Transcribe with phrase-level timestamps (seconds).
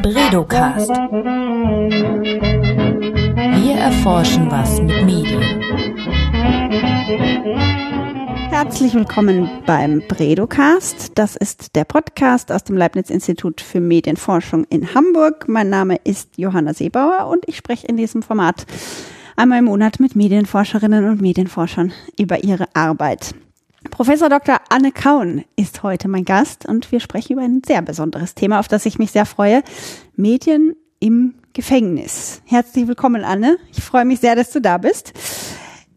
[0.00, 0.90] Bredocast.
[3.56, 5.42] Wir erforschen was mit Medien.
[8.50, 11.18] Herzlich willkommen beim Bredocast.
[11.18, 15.48] Das ist der Podcast aus dem Leibniz-Institut für Medienforschung in Hamburg.
[15.48, 18.66] Mein Name ist Johanna Seebauer und ich spreche in diesem Format
[19.34, 23.34] einmal im Monat mit Medienforscherinnen und Medienforschern über ihre Arbeit.
[23.90, 24.60] Professor Dr.
[24.68, 28.68] Anne Kaun ist heute mein Gast und wir sprechen über ein sehr besonderes Thema, auf
[28.68, 29.62] das ich mich sehr freue.
[30.16, 32.42] Medien im Gefängnis.
[32.44, 33.56] Herzlich willkommen, Anne.
[33.72, 35.12] Ich freue mich sehr, dass du da bist.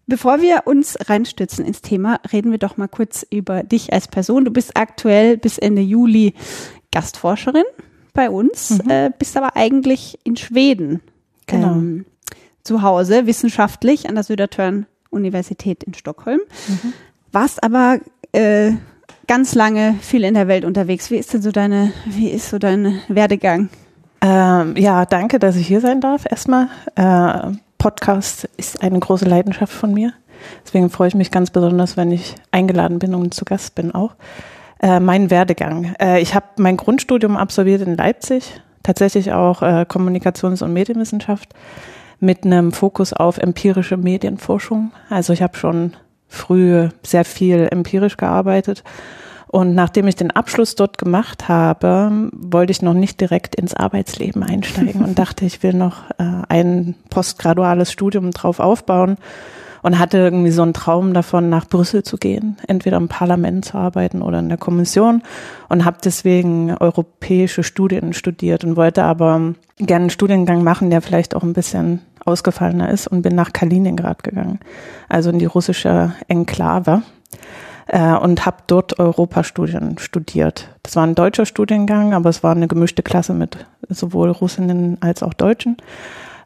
[0.08, 4.46] Bevor wir uns reinstützen ins Thema, reden wir doch mal kurz über dich als Person.
[4.46, 6.34] Du bist aktuell bis Ende Juli
[6.92, 7.66] Gastforscherin
[8.14, 8.90] bei uns, mhm.
[8.90, 11.02] äh, bist aber eigentlich in Schweden
[11.46, 11.74] genau.
[11.74, 12.06] ähm,
[12.64, 16.42] zu Hause, wissenschaftlich an der Södertörn Universität in Stockholm.
[16.68, 16.94] Mhm
[17.32, 18.00] warst aber
[18.32, 18.72] äh,
[19.28, 21.12] ganz lange viel in der Welt unterwegs.
[21.12, 23.70] Wie ist denn so deine, wie ist so dein Werdegang?
[24.22, 26.26] Ähm, ja, danke, dass ich hier sein darf.
[26.30, 30.14] Erstmal, äh, Podcast ist eine große Leidenschaft von mir.
[30.64, 34.16] Deswegen freue ich mich ganz besonders, wenn ich eingeladen bin und zu Gast bin auch.
[34.82, 35.96] Äh, mein Werdegang.
[36.00, 41.54] Äh, ich habe mein Grundstudium absolviert in Leipzig, tatsächlich auch äh, Kommunikations- und Medienwissenschaft
[42.20, 44.92] mit einem Fokus auf empirische Medienforschung.
[45.10, 45.94] Also ich habe schon
[46.32, 48.84] früh sehr viel empirisch gearbeitet.
[49.48, 54.44] Und nachdem ich den Abschluss dort gemacht habe, wollte ich noch nicht direkt ins Arbeitsleben
[54.44, 59.18] einsteigen und dachte, ich will noch äh, ein postgraduales Studium drauf aufbauen
[59.82, 63.78] und hatte irgendwie so einen Traum davon, nach Brüssel zu gehen, entweder im Parlament zu
[63.78, 65.22] arbeiten oder in der Kommission
[65.68, 71.36] und habe deswegen europäische Studien studiert und wollte aber gerne einen Studiengang machen, der vielleicht
[71.36, 74.60] auch ein bisschen ausgefallener ist und bin nach Kaliningrad gegangen,
[75.10, 77.02] also in die russische Enklave
[77.88, 80.70] äh, und habe dort Europastudien studiert.
[80.84, 85.24] Das war ein deutscher Studiengang, aber es war eine gemischte Klasse mit sowohl Russinnen als
[85.24, 85.78] auch Deutschen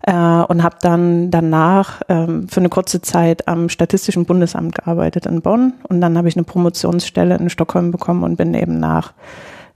[0.06, 5.42] äh, und habe dann danach ähm, für eine kurze Zeit am Statistischen Bundesamt gearbeitet in
[5.42, 9.14] Bonn und dann habe ich eine Promotionsstelle in Stockholm bekommen und bin eben nach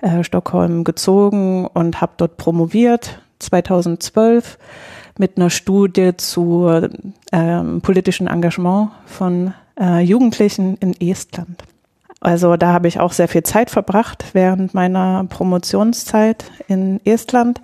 [0.01, 4.57] äh, Stockholm gezogen und habe dort promoviert 2012
[5.19, 6.87] mit einer Studie zu
[7.31, 11.63] ähm, politischen Engagement von äh, Jugendlichen in Estland.
[12.21, 17.61] Also da habe ich auch sehr viel Zeit verbracht während meiner Promotionszeit in Estland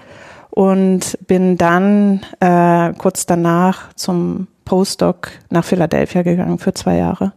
[0.50, 7.34] und bin dann äh, kurz danach zum Postdoc nach Philadelphia gegangen für zwei Jahre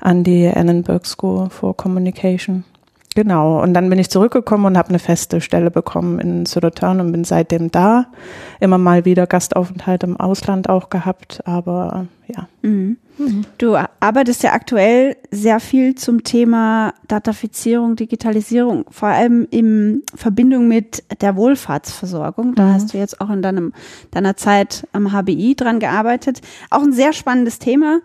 [0.00, 2.64] an die Annenberg School for Communication.
[3.16, 7.12] Genau, und dann bin ich zurückgekommen und habe eine feste Stelle bekommen in Södertörn und
[7.12, 8.08] bin seitdem da.
[8.60, 12.46] Immer mal wieder Gastaufenthalt im Ausland auch gehabt, aber ja.
[12.60, 12.98] Mhm.
[13.16, 13.46] Mhm.
[13.56, 21.02] Du arbeitest ja aktuell sehr viel zum Thema Datafizierung, Digitalisierung, vor allem in Verbindung mit
[21.22, 22.54] der Wohlfahrtsversorgung.
[22.54, 22.74] Da mhm.
[22.74, 23.72] hast du jetzt auch in deinem,
[24.10, 26.42] deiner Zeit am HBI dran gearbeitet.
[26.68, 28.00] Auch ein sehr spannendes Thema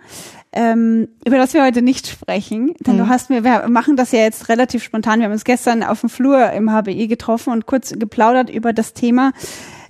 [0.54, 2.74] ähm, über das wir heute nicht sprechen.
[2.82, 3.00] Denn mhm.
[3.00, 5.20] du hast mir, wir machen das ja jetzt relativ spontan.
[5.20, 8.94] Wir haben uns gestern auf dem Flur im HBI getroffen und kurz geplaudert über das
[8.94, 9.32] Thema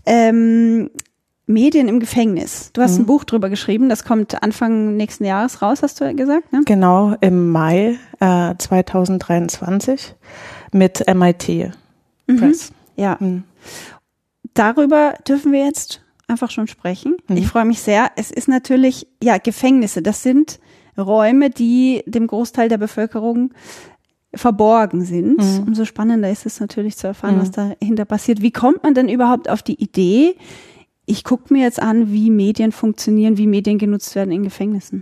[0.06, 0.90] ähm,
[1.48, 2.72] Medien im Gefängnis.
[2.74, 3.04] Du hast mhm.
[3.04, 6.62] ein Buch drüber geschrieben, das kommt Anfang nächsten Jahres raus, hast du gesagt, ne?
[6.66, 10.16] Genau, im Mai äh, 2023
[10.72, 11.74] mit MIT
[12.28, 12.38] mhm.
[12.38, 12.72] Press.
[12.96, 13.18] Ja.
[13.20, 13.44] Mhm.
[14.54, 17.18] Darüber dürfen wir jetzt einfach schon sprechen.
[17.28, 17.38] Mhm.
[17.38, 18.12] Ich freue mich sehr.
[18.16, 20.59] Es ist natürlich, ja, Gefängnisse, das sind
[20.97, 23.53] Räume, die dem Großteil der Bevölkerung
[24.34, 25.38] verborgen sind.
[25.38, 25.68] Mhm.
[25.68, 27.41] Umso spannender ist es natürlich zu erfahren, mhm.
[27.41, 28.41] was dahinter passiert.
[28.41, 30.36] Wie kommt man denn überhaupt auf die Idee,
[31.06, 35.02] ich gucke mir jetzt an, wie Medien funktionieren, wie Medien genutzt werden in Gefängnissen?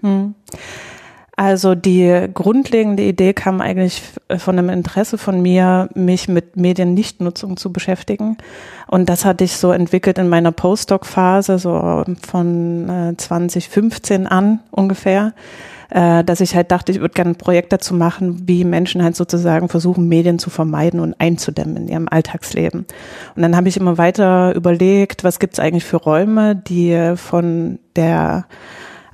[1.39, 4.03] Also die grundlegende Idee kam eigentlich
[4.39, 8.35] von einem Interesse von mir, mich mit Mediennichtnutzung zu beschäftigen.
[8.87, 15.31] Und das hatte ich so entwickelt in meiner Postdoc-Phase, so von 2015 äh, an ungefähr,
[15.91, 19.15] äh, dass ich halt dachte, ich würde gerne ein Projekt dazu machen, wie Menschen halt
[19.15, 22.85] sozusagen versuchen, Medien zu vermeiden und einzudämmen in ihrem Alltagsleben.
[23.37, 27.79] Und dann habe ich immer weiter überlegt, was gibt es eigentlich für Räume, die von
[27.95, 28.43] der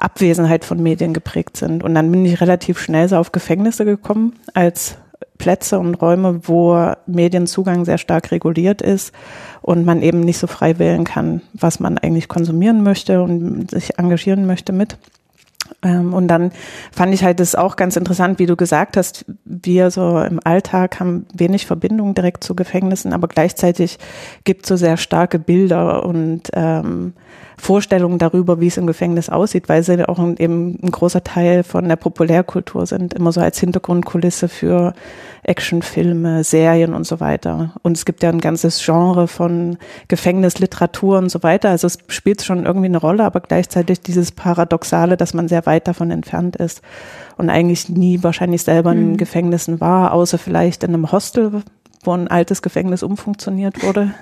[0.06, 1.84] Abwesenheit von Medien geprägt sind.
[1.84, 4.98] Und dann bin ich relativ schnell so auf Gefängnisse gekommen als
[5.40, 9.14] Plätze und Räume, wo Medienzugang sehr stark reguliert ist
[9.62, 13.98] und man eben nicht so frei wählen kann, was man eigentlich konsumieren möchte und sich
[13.98, 14.98] engagieren möchte mit.
[15.86, 16.52] Ähm, und dann
[16.92, 21.00] fand ich halt das auch ganz interessant, wie du gesagt hast, wir so im Alltag
[21.00, 24.00] haben wenig Verbindung direkt zu Gefängnissen, aber gleichzeitig
[24.44, 27.14] gibt es so sehr starke Bilder und ähm,
[27.58, 31.88] Vorstellungen darüber, wie es im Gefängnis aussieht, weil sie auch eben ein großer Teil von
[31.88, 34.94] der Populärkultur sind, immer so als Hintergrundkulisse für
[35.44, 37.72] Actionfilme, Serien und so weiter.
[37.82, 39.78] Und es gibt ja ein ganzes Genre von
[40.08, 41.70] Gefängnisliteratur und so weiter.
[41.70, 45.75] Also es spielt schon irgendwie eine Rolle, aber gleichzeitig dieses Paradoxale, dass man sehr weit
[45.84, 46.82] davon entfernt ist
[47.38, 49.18] und eigentlich nie wahrscheinlich selber in mhm.
[49.18, 51.64] Gefängnissen war, außer vielleicht in einem Hostel,
[52.04, 54.14] wo ein altes Gefängnis umfunktioniert wurde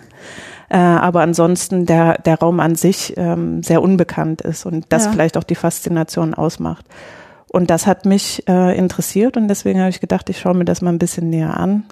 [0.70, 5.12] äh, aber ansonsten der, der Raum an sich ähm, sehr unbekannt ist und das ja.
[5.12, 6.86] vielleicht auch die Faszination ausmacht.
[7.48, 10.82] Und das hat mich äh, interessiert und deswegen habe ich gedacht, ich schaue mir das
[10.82, 11.84] mal ein bisschen näher an.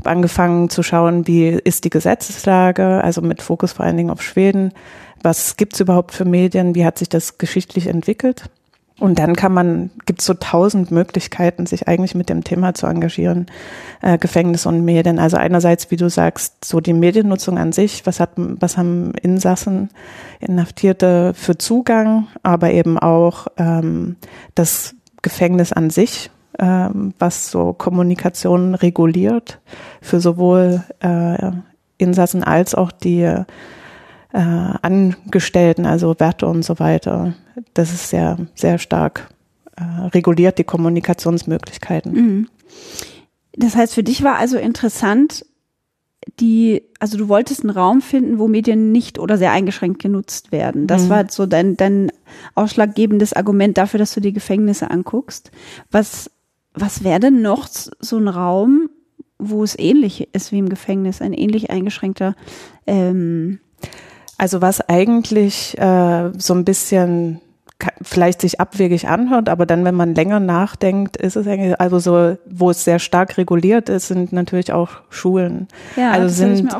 [0.00, 4.20] Habe angefangen zu schauen, wie ist die Gesetzeslage, also mit Fokus vor allen Dingen auf
[4.20, 4.74] Schweden.
[5.22, 6.74] Was gibt's überhaupt für Medien?
[6.74, 8.50] Wie hat sich das geschichtlich entwickelt?
[8.98, 12.86] Und dann kann man, gibt es so tausend Möglichkeiten, sich eigentlich mit dem Thema zu
[12.86, 13.46] engagieren,
[14.02, 15.20] äh, Gefängnis und Medien.
[15.20, 19.90] Also einerseits, wie du sagst, so die Mediennutzung an sich, was hat, was haben Insassen,
[20.40, 24.16] Inhaftierte für Zugang, aber eben auch ähm,
[24.56, 29.60] das Gefängnis an sich, ähm, was so Kommunikation reguliert
[30.02, 31.52] für sowohl äh,
[31.98, 33.44] Insassen als auch die äh,
[34.32, 37.34] Angestellten, also Werte und so weiter
[37.74, 39.28] das ist sehr, sehr stark
[39.76, 42.12] äh, reguliert, die Kommunikationsmöglichkeiten.
[42.12, 42.48] Mhm.
[43.52, 45.44] Das heißt, für dich war also interessant,
[46.40, 50.86] die, also du wolltest einen Raum finden, wo Medien nicht oder sehr eingeschränkt genutzt werden.
[50.86, 51.08] Das mhm.
[51.08, 52.12] war so dein, dein
[52.54, 55.50] ausschlaggebendes Argument dafür, dass du die Gefängnisse anguckst.
[55.90, 56.30] Was,
[56.74, 58.90] was wäre denn noch so ein Raum,
[59.38, 62.34] wo es ähnlich ist wie im Gefängnis, ein ähnlich eingeschränkter
[62.86, 63.60] ähm
[64.38, 67.40] also was eigentlich äh, so ein bisschen
[68.02, 72.36] vielleicht sich abwegig anhört, aber dann, wenn man länger nachdenkt, ist es eigentlich, also so,
[72.46, 75.68] wo es sehr stark reguliert ist, sind natürlich auch Schulen.
[75.96, 76.74] Ja, also sind,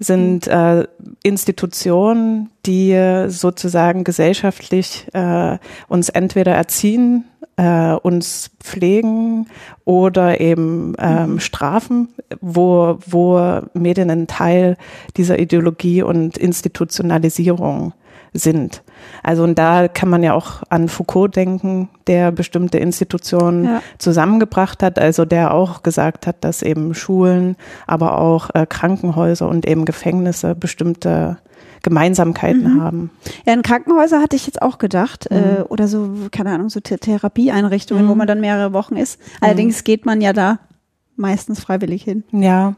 [0.00, 0.86] sind äh,
[1.22, 7.24] Institutionen, die sozusagen gesellschaftlich äh, uns entweder erziehen,
[7.56, 9.46] äh, uns pflegen
[9.84, 11.40] oder eben ähm, mhm.
[11.40, 12.08] strafen,
[12.40, 14.76] wo, wo Medien ein Teil
[15.16, 17.92] dieser Ideologie und Institutionalisierung
[18.32, 18.82] sind.
[19.22, 23.82] Also und da kann man ja auch an Foucault denken, der bestimmte Institutionen ja.
[23.98, 27.56] zusammengebracht hat, also der auch gesagt hat, dass eben Schulen,
[27.86, 31.38] aber auch äh, Krankenhäuser und eben Gefängnisse bestimmte
[31.82, 32.82] Gemeinsamkeiten mhm.
[32.82, 33.10] haben.
[33.44, 35.36] Ja, in Krankenhäuser hatte ich jetzt auch gedacht, mhm.
[35.36, 38.08] äh, oder so, keine Ahnung, so Therapieeinrichtungen, mhm.
[38.08, 39.20] wo man dann mehrere Wochen ist.
[39.40, 39.84] Allerdings mhm.
[39.84, 40.60] geht man ja da
[41.16, 42.24] meistens freiwillig hin.
[42.32, 42.74] Ja,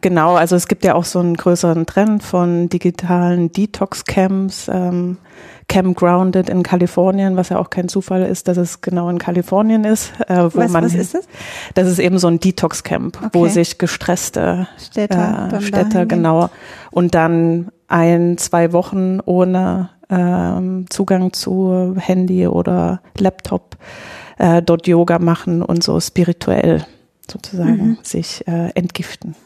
[0.00, 0.34] genau.
[0.34, 4.68] Also es gibt ja auch so einen größeren Trend von digitalen Detox-Camps.
[4.72, 5.18] Ähm,
[5.68, 9.84] Camp Grounded in Kalifornien, was ja auch kein Zufall ist, dass es genau in Kalifornien
[9.84, 11.26] ist, äh, wo was, man was ist das?
[11.74, 13.30] Das ist eben so ein Detox Camp, okay.
[13.32, 16.50] wo sich gestresste Städter, äh, Städter genau
[16.90, 23.76] und dann ein zwei Wochen ohne ähm, Zugang zu Handy oder Laptop
[24.38, 26.84] äh, dort Yoga machen und so spirituell
[27.30, 27.98] sozusagen mhm.
[28.02, 29.36] sich äh, entgiften.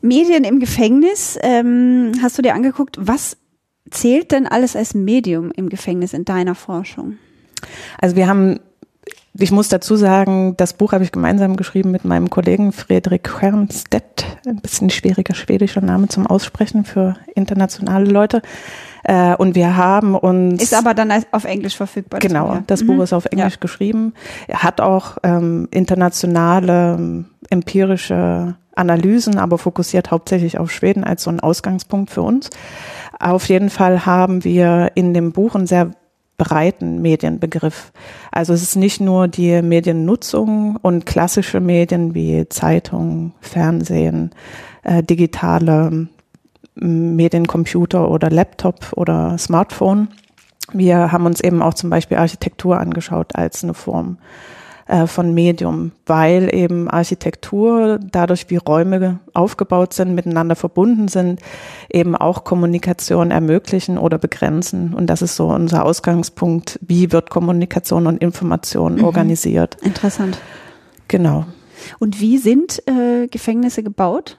[0.00, 3.36] Medien im Gefängnis, ähm, hast du dir angeguckt, was
[3.90, 7.18] zählt denn alles als Medium im Gefängnis in deiner Forschung?
[7.98, 8.60] Also wir haben
[9.38, 14.24] ich muss dazu sagen, das Buch habe ich gemeinsam geschrieben mit meinem Kollegen Friedrich Hernstedt.
[14.46, 18.42] Ein bisschen schwieriger schwedischer Name zum Aussprechen für internationale Leute.
[19.04, 20.62] Äh, und wir haben uns.
[20.62, 22.20] Ist aber dann auf Englisch verfügbar.
[22.20, 22.86] Genau, das mhm.
[22.88, 23.60] Buch ist auf Englisch ja.
[23.60, 24.14] geschrieben.
[24.48, 31.40] Er hat auch ähm, internationale empirische Analysen, aber fokussiert hauptsächlich auf Schweden als so ein
[31.40, 32.50] Ausgangspunkt für uns.
[33.18, 35.92] Auf jeden Fall haben wir in dem Buch einen sehr
[36.38, 37.92] breiten Medienbegriff.
[38.30, 44.30] Also es ist nicht nur die Mediennutzung und klassische Medien wie Zeitung, Fernsehen,
[44.82, 46.08] äh, digitale
[46.74, 50.08] Medien, Computer oder Laptop oder Smartphone.
[50.72, 54.18] Wir haben uns eben auch zum Beispiel Architektur angeschaut als eine Form
[54.86, 61.40] äh, von Medium, weil eben Architektur dadurch, wie Räume aufgebaut sind, miteinander verbunden sind,
[61.90, 64.94] eben auch Kommunikation ermöglichen oder begrenzen.
[64.94, 66.78] Und das ist so unser Ausgangspunkt.
[66.86, 69.04] Wie wird Kommunikation und Information mhm.
[69.04, 69.76] organisiert?
[69.82, 70.38] Interessant.
[71.08, 71.46] Genau.
[71.98, 74.38] Und wie sind äh, Gefängnisse gebaut?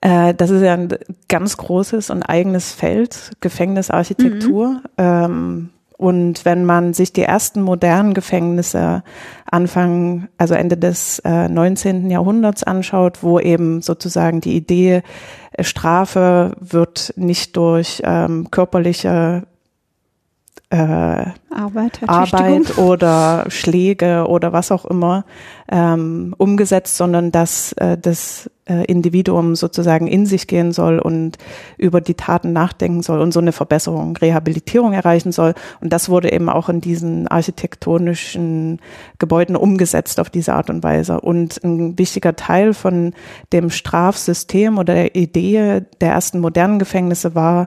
[0.00, 0.88] Äh, das ist ja ein
[1.28, 4.68] ganz großes und eigenes Feld, Gefängnisarchitektur.
[4.68, 4.80] Mhm.
[4.98, 5.70] Ähm,
[6.00, 9.02] und wenn man sich die ersten modernen Gefängnisse
[9.44, 12.10] Anfang, also Ende des äh, 19.
[12.10, 15.02] Jahrhunderts anschaut, wo eben sozusagen die Idee,
[15.52, 19.42] äh, Strafe wird nicht durch ähm, körperliche
[20.72, 25.24] Arbeit, Arbeit oder Schläge oder was auch immer
[25.68, 31.38] ähm, umgesetzt, sondern dass äh, das äh, Individuum sozusagen in sich gehen soll und
[31.76, 35.54] über die Taten nachdenken soll und so eine Verbesserung, Rehabilitierung erreichen soll.
[35.80, 38.78] Und das wurde eben auch in diesen architektonischen
[39.18, 41.20] Gebäuden umgesetzt auf diese Art und Weise.
[41.20, 43.12] Und ein wichtiger Teil von
[43.52, 47.66] dem Strafsystem oder der Idee der ersten modernen Gefängnisse war,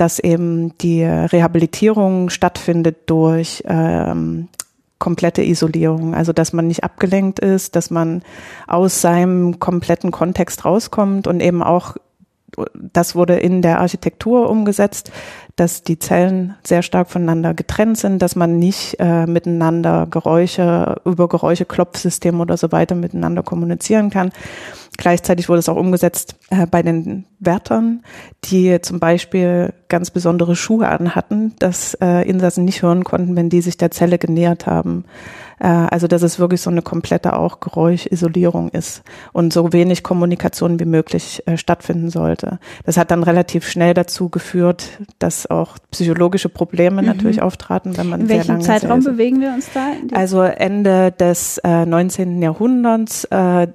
[0.00, 4.48] dass eben die Rehabilitierung stattfindet durch ähm,
[4.98, 8.22] komplette Isolierung, also dass man nicht abgelenkt ist, dass man
[8.66, 11.96] aus seinem kompletten Kontext rauskommt und eben auch
[12.74, 15.12] das wurde in der Architektur umgesetzt,
[15.56, 21.28] dass die Zellen sehr stark voneinander getrennt sind, dass man nicht äh, miteinander Geräusche über
[21.28, 24.30] Geräusche, Klopfsystem oder so weiter miteinander kommunizieren kann.
[24.96, 28.02] Gleichzeitig wurde es auch umgesetzt äh, bei den Wärtern,
[28.44, 33.60] die zum Beispiel ganz besondere Schuhe anhatten, dass äh, Insassen nicht hören konnten, wenn die
[33.60, 35.04] sich der Zelle genähert haben.
[35.60, 39.02] Äh, also dass es wirklich so eine komplette auch Geräuschisolierung ist
[39.32, 42.58] und so wenig Kommunikation wie möglich äh, stattfinden sollte.
[42.84, 47.08] Das hat dann relativ schnell dazu geführt, dass auch psychologische Probleme mhm.
[47.08, 49.92] natürlich auftraten, wenn man In sehr lange welchem Zeitraum bewegen wir uns da?
[50.12, 52.40] Also Ende des äh, 19.
[52.42, 53.24] Jahrhunderts.
[53.24, 53.68] Äh,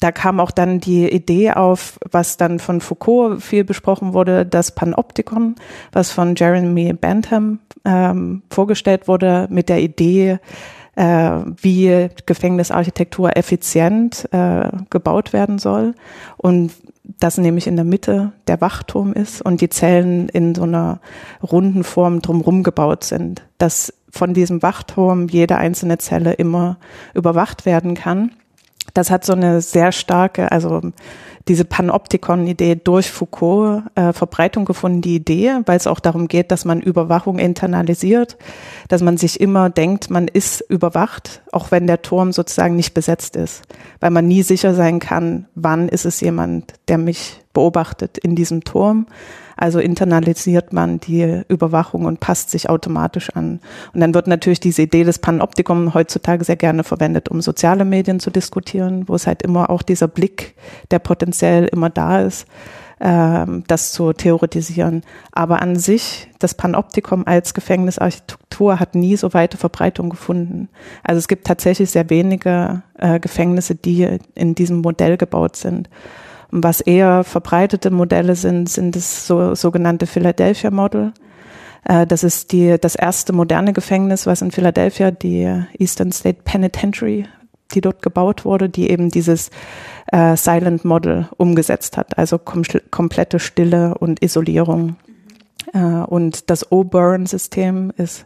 [0.00, 4.74] da kam auch dann die Idee auf, was dann von Foucault viel besprochen wurde, das
[4.74, 5.54] Panoptikon,
[5.92, 10.40] was von Jeremy Bentham ähm, vorgestellt wurde, mit der Idee,
[10.94, 15.94] wie Gefängnisarchitektur effizient äh, gebaut werden soll
[16.36, 16.72] und
[17.18, 21.00] das nämlich in der Mitte der Wachturm ist und die Zellen in so einer
[21.42, 26.78] runden Form drumherum gebaut sind, dass von diesem Wachturm jede einzelne Zelle immer
[27.14, 28.32] überwacht werden kann.
[28.94, 30.82] Das hat so eine sehr starke, also
[31.48, 36.64] diese Panoptikon-Idee durch Foucault äh, Verbreitung gefunden, die Idee, weil es auch darum geht, dass
[36.64, 38.36] man Überwachung internalisiert,
[38.88, 43.36] dass man sich immer denkt, man ist überwacht, auch wenn der Turm sozusagen nicht besetzt
[43.36, 43.62] ist,
[44.00, 48.64] weil man nie sicher sein kann, wann ist es jemand, der mich beobachtet in diesem
[48.64, 49.06] Turm.
[49.56, 53.60] Also internalisiert man die Überwachung und passt sich automatisch an.
[53.92, 58.20] Und dann wird natürlich diese Idee des Panoptikum heutzutage sehr gerne verwendet, um soziale Medien
[58.20, 60.54] zu diskutieren, wo es halt immer auch dieser Blick,
[60.90, 62.46] der potenziell immer da ist,
[63.00, 65.02] ähm, das zu theoretisieren.
[65.32, 70.68] Aber an sich, das Panoptikum als Gefängnisarchitektur hat nie so weite Verbreitung gefunden.
[71.02, 75.90] Also es gibt tatsächlich sehr wenige äh, Gefängnisse, die in diesem Modell gebaut sind.
[76.54, 81.14] Was eher verbreitete Modelle sind, sind das so, sogenannte Philadelphia Model.
[81.84, 87.26] Äh, das ist die, das erste moderne Gefängnis, was in Philadelphia, die Eastern State Penitentiary,
[87.72, 89.50] die dort gebaut wurde, die eben dieses
[90.12, 94.96] äh, Silent Model umgesetzt hat, also kom komplette Stille und Isolierung.
[95.72, 98.24] Äh, und das O-Burn-System ist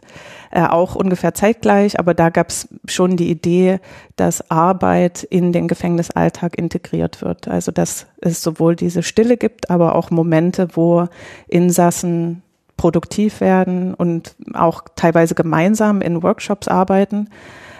[0.51, 3.79] äh, auch ungefähr zeitgleich, aber da gab es schon die Idee,
[4.15, 7.47] dass Arbeit in den Gefängnisalltag integriert wird.
[7.47, 11.07] Also dass es sowohl diese Stille gibt, aber auch Momente, wo
[11.47, 12.43] Insassen
[12.75, 17.29] produktiv werden und auch teilweise gemeinsam in Workshops arbeiten,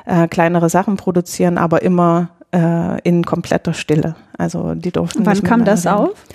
[0.06, 4.16] äh, kleinere Sachen produzieren, aber immer äh, in kompletter Stille.
[4.38, 5.26] Also die durften.
[5.26, 5.96] Wann kam das reden.
[5.96, 6.26] auf?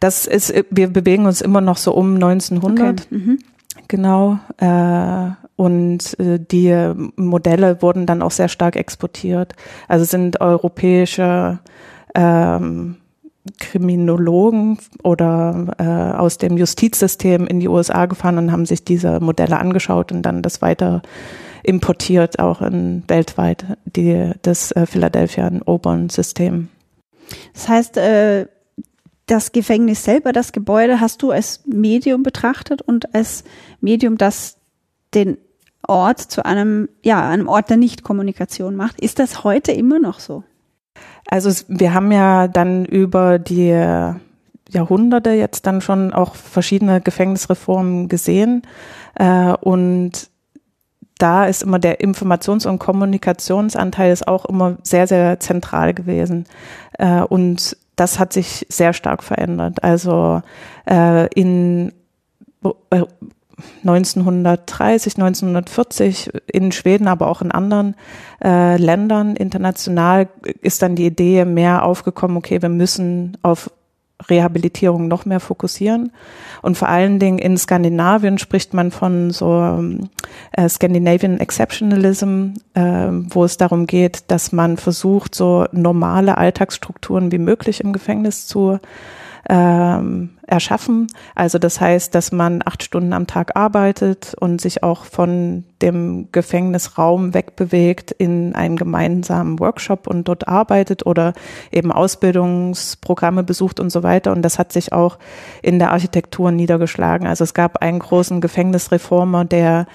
[0.00, 2.88] Das ist, wir bewegen uns immer noch so um 1900.
[2.88, 3.02] Okay.
[3.10, 3.38] Mhm.
[3.88, 4.38] Genau.
[4.58, 9.54] Äh, und äh, die Modelle wurden dann auch sehr stark exportiert.
[9.88, 11.58] Also sind europäische
[12.14, 12.96] ähm,
[13.58, 19.58] Kriminologen oder äh, aus dem Justizsystem in die USA gefahren und haben sich diese Modelle
[19.58, 21.02] angeschaut und dann das weiter
[21.66, 26.68] importiert, auch in weltweit, die, das äh, Philadelphia Auburn-System.
[27.52, 28.46] Das heißt, äh,
[29.26, 33.42] das Gefängnis selber, das Gebäude, hast du als Medium betrachtet und als
[33.80, 34.56] Medium, das
[35.14, 35.38] den
[35.86, 39.00] Ort zu einem, ja, einem Ort der Nichtkommunikation macht.
[39.00, 40.44] Ist das heute immer noch so?
[41.28, 43.70] Also wir haben ja dann über die
[44.68, 48.62] Jahrhunderte jetzt dann schon auch verschiedene Gefängnisreformen gesehen
[49.14, 50.28] äh, und
[51.18, 56.44] da ist immer der Informations- und Kommunikationsanteil ist auch immer sehr, sehr zentral gewesen.
[56.98, 59.82] Äh, und das hat sich sehr stark verändert.
[59.82, 60.42] Also
[60.88, 61.92] äh, in
[63.84, 67.94] 1930, äh, 1940 in Schweden, aber auch in anderen
[68.44, 70.28] äh, Ländern international
[70.60, 73.70] ist dann die Idee mehr aufgekommen, okay, wir müssen auf
[74.28, 76.12] Rehabilitierung noch mehr fokussieren.
[76.62, 79.82] Und vor allen Dingen in Skandinavien spricht man von so
[80.52, 87.38] äh, Scandinavian Exceptionalism, äh, wo es darum geht, dass man versucht, so normale Alltagsstrukturen wie
[87.38, 88.78] möglich im Gefängnis zu
[89.48, 91.08] ähm, erschaffen.
[91.34, 96.28] Also das heißt, dass man acht Stunden am Tag arbeitet und sich auch von dem
[96.32, 101.32] Gefängnisraum wegbewegt in einen gemeinsamen Workshop und dort arbeitet oder
[101.70, 104.32] eben Ausbildungsprogramme besucht und so weiter.
[104.32, 105.18] Und das hat sich auch
[105.62, 107.26] in der Architektur niedergeschlagen.
[107.26, 109.86] Also es gab einen großen Gefängnisreformer, der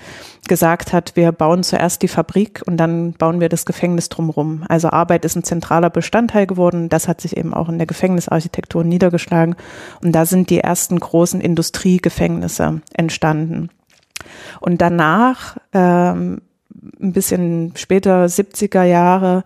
[0.52, 4.66] gesagt hat, wir bauen zuerst die Fabrik und dann bauen wir das Gefängnis drumherum.
[4.68, 6.90] Also Arbeit ist ein zentraler Bestandteil geworden.
[6.90, 9.56] Das hat sich eben auch in der Gefängnisarchitektur niedergeschlagen.
[10.04, 13.70] Und da sind die ersten großen Industriegefängnisse entstanden.
[14.60, 16.42] Und danach, ähm,
[17.00, 19.46] ein bisschen später, 70er Jahre,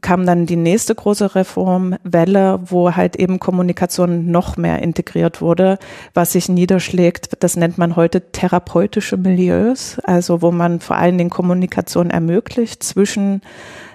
[0.00, 5.78] kam dann die nächste große Reformwelle, wo halt eben Kommunikation noch mehr integriert wurde,
[6.14, 11.30] was sich niederschlägt, das nennt man heute therapeutische Milieus, also wo man vor allen Dingen
[11.30, 13.42] Kommunikation ermöglicht zwischen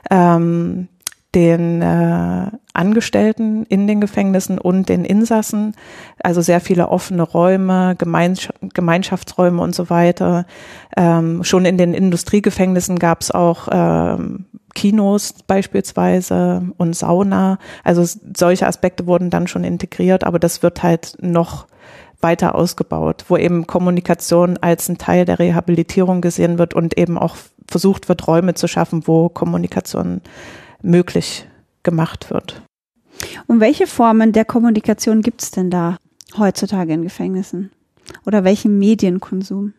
[0.09, 0.87] ähm,
[1.35, 5.75] den äh, Angestellten in den Gefängnissen und den Insassen.
[6.23, 10.45] Also sehr viele offene Räume, Gemeinschaft, Gemeinschaftsräume und so weiter.
[10.95, 14.45] Ähm, schon in den Industriegefängnissen gab es auch ähm,
[14.77, 17.57] Kinos beispielsweise und Sauna.
[17.83, 18.05] Also
[18.37, 21.65] solche Aspekte wurden dann schon integriert, aber das wird halt noch
[22.21, 27.37] weiter ausgebaut, wo eben Kommunikation als ein Teil der Rehabilitierung gesehen wird und eben auch
[27.67, 30.21] versucht wird, Räume zu schaffen, wo Kommunikation
[30.83, 31.47] möglich
[31.81, 32.61] gemacht wird.
[33.47, 35.97] Und welche Formen der Kommunikation gibt es denn da
[36.37, 37.71] heutzutage in Gefängnissen?
[38.27, 39.73] Oder welchen Medienkonsum?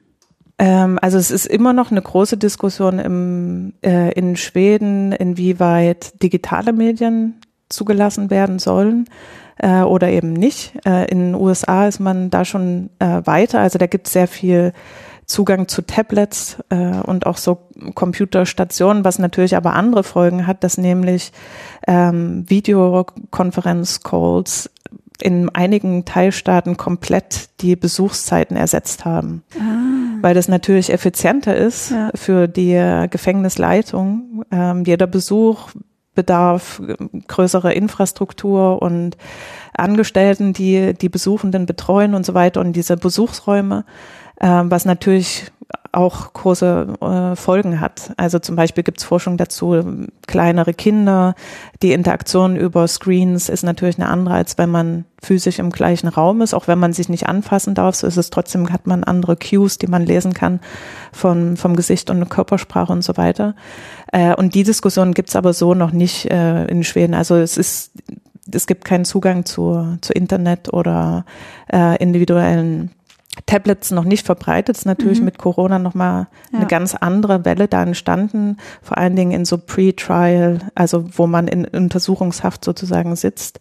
[0.59, 6.73] Ähm, also es ist immer noch eine große Diskussion im, äh, in Schweden, inwieweit digitale
[6.73, 9.07] Medien zugelassen werden sollen
[9.59, 10.73] äh, oder eben nicht.
[10.85, 13.61] Äh, in den USA ist man da schon äh, weiter.
[13.61, 14.73] Also da gibt es sehr viel
[15.27, 17.59] Zugang zu Tablets äh, und auch so
[17.95, 21.33] Computerstationen, was natürlich aber andere Folgen hat, dass nämlich
[21.87, 24.71] ähm, Videokonferenz-Calls
[25.21, 29.43] in einigen Teilstaaten komplett die Besuchszeiten ersetzt haben.
[29.59, 29.98] Ah.
[30.23, 32.11] Weil das natürlich effizienter ist ja.
[32.15, 34.45] für die Gefängnisleitung.
[34.51, 35.71] Ähm, jeder Besuch
[36.15, 36.83] bedarf
[37.29, 39.17] größere Infrastruktur und
[39.73, 43.85] Angestellten, die die Besuchenden betreuen und so weiter und diese Besuchsräume,
[44.41, 45.53] äh, was natürlich
[45.99, 48.12] auch große äh, Folgen hat.
[48.17, 49.83] Also zum Beispiel gibt es Forschung dazu,
[50.26, 51.35] kleinere Kinder,
[51.83, 56.41] die Interaktion über Screens ist natürlich eine andere, als wenn man physisch im gleichen Raum
[56.41, 56.54] ist.
[56.54, 59.78] Auch wenn man sich nicht anfassen darf, so ist es trotzdem, hat man andere Cues,
[59.78, 60.61] die man lesen kann
[61.13, 63.56] von, vom Gesicht und Körpersprache und so weiter.
[64.13, 67.15] Äh, und die Diskussion gibt es aber so noch nicht äh, in Schweden.
[67.15, 67.91] Also es ist,
[68.52, 71.25] es gibt keinen Zugang zu, zu Internet oder
[71.73, 72.93] äh, individuellen
[73.47, 75.27] Tablets noch nicht verbreitet, ist natürlich mhm.
[75.27, 76.59] mit Corona nochmal ja.
[76.59, 81.49] eine ganz andere Welle da entstanden, vor allen Dingen in so Pre-Trial, also wo man
[81.49, 83.59] in Untersuchungshaft sozusagen sitzt,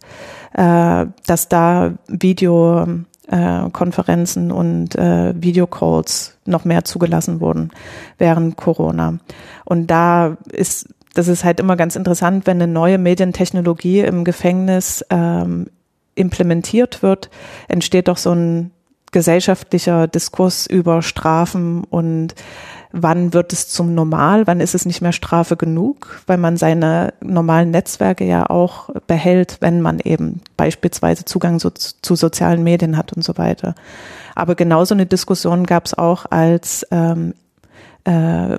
[0.54, 7.70] äh, dass da Videokonferenzen äh, und äh, Videocalls noch mehr zugelassen wurden
[8.18, 9.18] während Corona.
[9.64, 15.04] Und da ist das ist halt immer ganz interessant, wenn eine neue Medientechnologie im Gefängnis
[15.10, 15.66] ähm,
[16.14, 17.28] implementiert wird,
[17.66, 18.70] entsteht doch so ein
[19.12, 22.34] gesellschaftlicher Diskurs über Strafen und
[22.92, 27.12] wann wird es zum Normal, wann ist es nicht mehr Strafe genug, weil man seine
[27.20, 33.12] normalen Netzwerke ja auch behält, wenn man eben beispielsweise Zugang so, zu sozialen Medien hat
[33.12, 33.74] und so weiter.
[34.34, 37.34] Aber genauso eine Diskussion gab es auch, als ähm,
[38.04, 38.56] äh,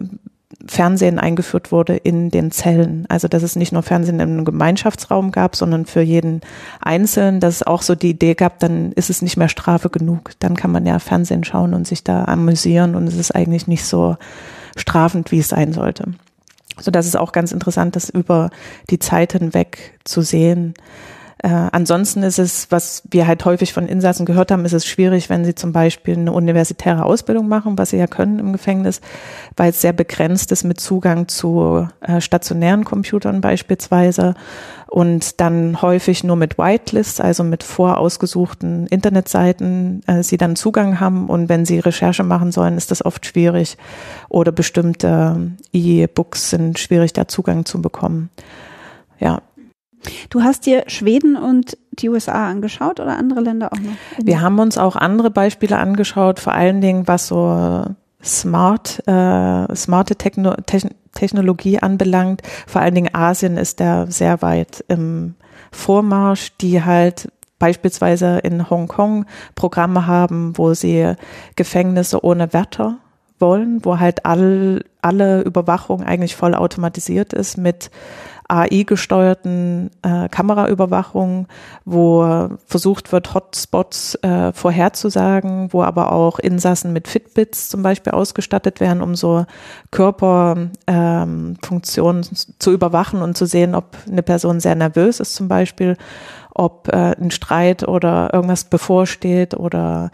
[0.66, 3.06] Fernsehen eingeführt wurde in den Zellen.
[3.08, 6.42] Also dass es nicht nur Fernsehen im Gemeinschaftsraum gab, sondern für jeden
[6.82, 10.32] Einzelnen, dass es auch so die Idee gab, dann ist es nicht mehr Strafe genug.
[10.40, 13.86] Dann kann man ja Fernsehen schauen und sich da amüsieren und es ist eigentlich nicht
[13.86, 14.18] so
[14.76, 16.14] strafend, wie es sein sollte.
[16.80, 18.50] So dass es auch ganz interessant, das über
[18.90, 20.74] die Zeit hinweg zu sehen.
[21.42, 25.30] Äh, ansonsten ist es, was wir halt häufig von Insassen gehört haben, ist es schwierig,
[25.30, 29.00] wenn sie zum Beispiel eine universitäre Ausbildung machen, was sie ja können im Gefängnis,
[29.56, 34.34] weil es sehr begrenzt ist mit Zugang zu äh, stationären Computern beispielsweise
[34.88, 41.30] und dann häufig nur mit Whitelists, also mit vorausgesuchten Internetseiten, äh, sie dann Zugang haben
[41.30, 43.78] und wenn sie Recherche machen sollen, ist das oft schwierig
[44.28, 48.30] oder bestimmte E-Books sind schwierig, da Zugang zu bekommen.
[49.20, 49.42] Ja,
[50.30, 53.92] Du hast dir Schweden und die USA angeschaut oder andere Länder auch noch?
[54.18, 57.86] Wir haben uns auch andere Beispiele angeschaut, vor allen Dingen was so
[58.24, 60.56] smart, äh, smarte Techno
[61.14, 62.42] Technologie anbelangt.
[62.68, 65.36] Vor allen Dingen Asien ist da sehr weit im
[65.72, 71.14] Vormarsch, die halt beispielsweise in Hongkong Programme haben, wo sie
[71.56, 73.00] Gefängnisse ohne Wärter
[73.40, 77.90] wollen, wo halt all, alle Überwachung eigentlich voll automatisiert ist mit
[78.50, 81.48] AI-gesteuerten äh, Kameraüberwachung,
[81.86, 88.80] wo versucht wird, Hotspots äh, vorherzusagen, wo aber auch Insassen mit Fitbits zum Beispiel ausgestattet
[88.80, 89.46] werden, um so
[89.92, 95.96] Körperfunktionen ähm, zu überwachen und zu sehen, ob eine Person sehr nervös ist zum Beispiel,
[96.54, 100.12] ob äh, ein Streit oder irgendwas bevorsteht oder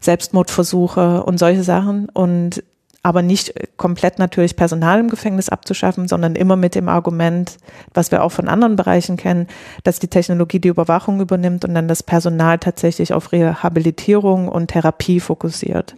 [0.00, 2.08] Selbstmordversuche und solche Sachen.
[2.10, 2.62] Und
[3.06, 7.56] aber nicht komplett natürlich Personal im Gefängnis abzuschaffen, sondern immer mit dem Argument,
[7.94, 9.46] was wir auch von anderen Bereichen kennen,
[9.84, 15.20] dass die Technologie die Überwachung übernimmt und dann das Personal tatsächlich auf Rehabilitierung und Therapie
[15.20, 15.94] fokussiert.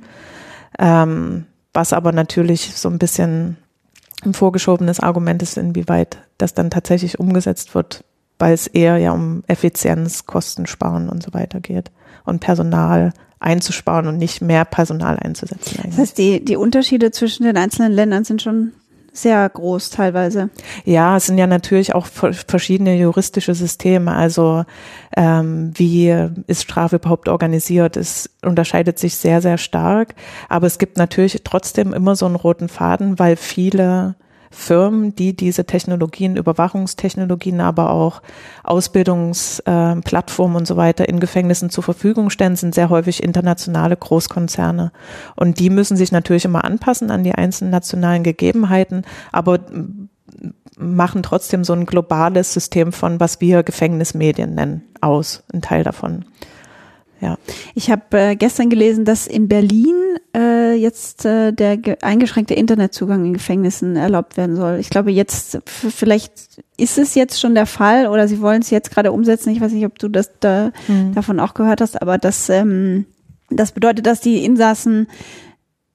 [0.78, 3.56] Ähm, was aber natürlich so ein bisschen
[4.22, 8.04] ein vorgeschobenes Argument ist, inwieweit das dann tatsächlich umgesetzt wird,
[8.38, 11.90] weil es eher ja um Effizienz, Kosten sparen und so weiter geht
[12.26, 15.78] und Personal einzusparen und nicht mehr Personal einzusetzen.
[15.78, 15.90] Eigentlich.
[15.90, 18.72] Das heißt, die, die Unterschiede zwischen den einzelnen Ländern sind schon
[19.12, 20.50] sehr groß teilweise.
[20.84, 24.12] Ja, es sind ja natürlich auch verschiedene juristische Systeme.
[24.12, 24.64] Also
[25.16, 26.14] ähm, wie
[26.46, 27.96] ist Strafe überhaupt organisiert?
[27.96, 30.14] Es unterscheidet sich sehr, sehr stark.
[30.48, 34.14] Aber es gibt natürlich trotzdem immer so einen roten Faden, weil viele
[34.50, 38.22] Firmen, die diese Technologien, Überwachungstechnologien, aber auch
[38.64, 44.92] Ausbildungsplattformen äh, und so weiter in Gefängnissen zur Verfügung stellen, sind sehr häufig internationale Großkonzerne.
[45.36, 49.60] Und die müssen sich natürlich immer anpassen an die einzelnen nationalen Gegebenheiten, aber
[50.78, 56.24] machen trotzdem so ein globales System von, was wir Gefängnismedien nennen, aus, ein Teil davon.
[57.20, 57.36] Ja.
[57.74, 59.94] Ich habe äh, gestern gelesen, dass in Berlin
[60.36, 64.78] äh, jetzt äh, der eingeschränkte Internetzugang in Gefängnissen erlaubt werden soll.
[64.78, 66.32] Ich glaube, jetzt vielleicht
[66.76, 69.50] ist es jetzt schon der Fall oder sie wollen es jetzt gerade umsetzen.
[69.50, 71.14] Ich weiß nicht, ob du das da mhm.
[71.14, 73.06] davon auch gehört hast, aber das ähm,
[73.50, 75.08] das bedeutet, dass die Insassen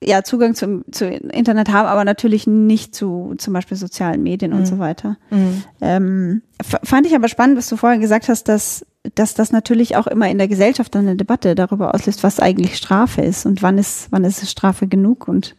[0.04, 4.58] ja Zugang zum, zu Internet haben, aber natürlich nicht zu zum Beispiel sozialen Medien mhm.
[4.58, 5.18] und so weiter.
[5.30, 5.64] Mhm.
[5.82, 10.08] Ähm, fand ich aber spannend, was du vorher gesagt hast, dass dass das natürlich auch
[10.08, 14.08] immer in der Gesellschaft eine Debatte darüber auslöst, was eigentlich Strafe ist und wann ist,
[14.12, 15.56] wann ist Strafe genug und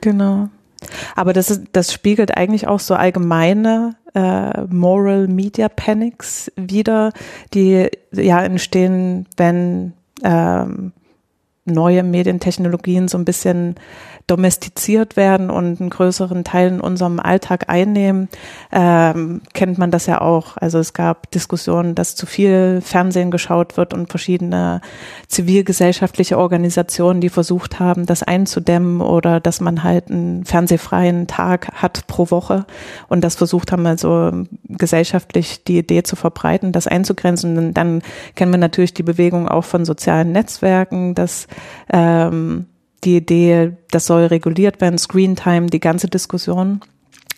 [0.00, 0.48] genau.
[1.16, 7.12] Aber das ist, das spiegelt eigentlich auch so allgemeine äh, Moral Media Panics wieder,
[7.54, 10.92] die ja entstehen, wenn ähm,
[11.64, 13.74] neue Medientechnologien so ein bisschen
[14.28, 18.28] domestiziert werden und einen größeren Teil in unserem Alltag einnehmen,
[18.70, 20.56] ähm, kennt man das ja auch.
[20.58, 24.82] Also es gab Diskussionen, dass zu viel Fernsehen geschaut wird und verschiedene
[25.26, 32.06] zivilgesellschaftliche Organisationen, die versucht haben, das einzudämmen oder dass man halt einen fernsehfreien Tag hat
[32.06, 32.66] pro Woche
[33.08, 37.56] und das versucht haben, also gesellschaftlich die Idee zu verbreiten, das einzugrenzen.
[37.56, 38.02] Und dann
[38.34, 41.46] kennen wir natürlich die Bewegung auch von sozialen Netzwerken, dass
[41.90, 42.66] ähm,
[43.04, 46.80] die Idee, das soll reguliert werden, Screen Time, die ganze Diskussion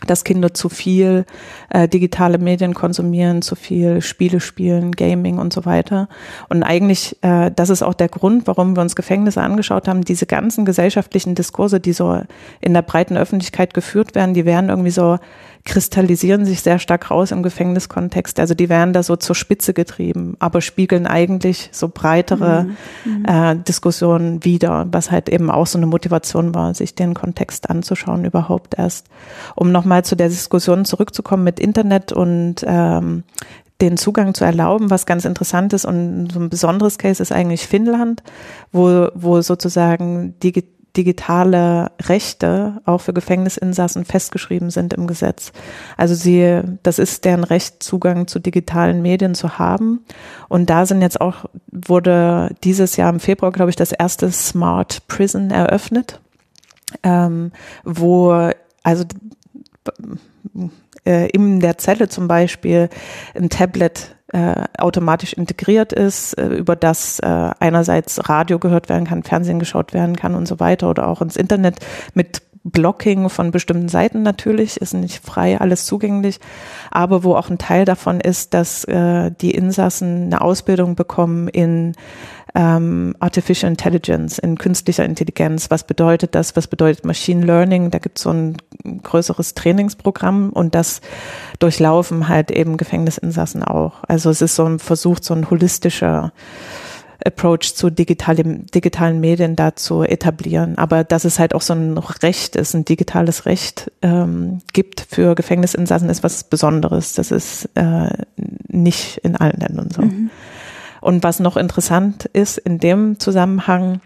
[0.07, 1.25] dass Kinder zu viel
[1.71, 6.09] äh, digitale Medien konsumieren, zu viel Spiele spielen, Gaming und so weiter.
[6.49, 10.03] Und eigentlich, äh, das ist auch der Grund, warum wir uns Gefängnisse angeschaut haben.
[10.03, 12.23] Diese ganzen gesellschaftlichen Diskurse, die so
[12.61, 15.19] in der breiten Öffentlichkeit geführt werden, die werden irgendwie so
[15.65, 18.41] kristallisieren sich sehr stark raus im Gefängniskontext.
[18.41, 22.67] Also die werden da so zur Spitze getrieben, aber spiegeln eigentlich so breitere
[23.05, 23.25] mhm.
[23.27, 28.25] äh, Diskussionen wider, was halt eben auch so eine Motivation war, sich den Kontext anzuschauen
[28.25, 29.07] überhaupt erst.
[29.55, 33.25] Um nochmal zu der Diskussion zurückzukommen mit Internet und ähm,
[33.81, 37.67] den Zugang zu erlauben, was ganz interessant ist und so ein besonderes Case ist eigentlich
[37.67, 38.23] Finnland,
[38.73, 40.53] wo, wo sozusagen die
[40.97, 45.53] digitale Rechte auch für Gefängnisinsassen festgeschrieben sind im Gesetz.
[45.97, 50.05] Also sie, das ist deren Recht, Zugang zu digitalen Medien zu haben.
[50.49, 55.07] Und da sind jetzt auch, wurde dieses Jahr im Februar, glaube ich, das erste Smart
[55.07, 56.21] Prison eröffnet,
[57.03, 57.53] ähm,
[57.85, 58.51] wo
[58.83, 59.05] also
[61.07, 62.89] äh, in der Zelle zum Beispiel
[63.35, 69.23] ein Tablet äh, automatisch integriert ist, äh, über das äh, einerseits Radio gehört werden kann,
[69.23, 71.77] Fernsehen geschaut werden kann und so weiter oder auch ins Internet
[72.15, 76.41] mit Blocking von bestimmten Seiten natürlich, ist nicht frei alles zugänglich,
[76.91, 81.95] aber wo auch ein Teil davon ist, dass äh, die Insassen eine Ausbildung bekommen in
[82.55, 85.71] ähm, Artificial Intelligence, in künstlicher Intelligenz.
[85.71, 86.57] Was bedeutet das?
[86.57, 87.91] Was bedeutet Machine Learning?
[87.91, 88.57] Da gibt es so ein
[89.03, 91.01] größeres Trainingsprogramm und das
[91.59, 94.05] durchlaufen halt eben Gefängnisinsassen auch.
[94.09, 96.33] Also es ist so ein Versuch, so ein holistischer
[97.25, 100.79] Approach zu digitalen, digitalen Medien da zu etablieren.
[100.79, 105.35] Aber dass es halt auch so ein Recht ist, ein digitales Recht ähm, gibt für
[105.35, 107.15] Gefängnisinsassen, ist was Besonderes.
[107.15, 108.11] Das ist äh,
[108.69, 110.03] nicht in allen Ländern so.
[110.03, 110.31] Mhm.
[111.01, 114.01] Und was noch interessant ist in dem Zusammenhang,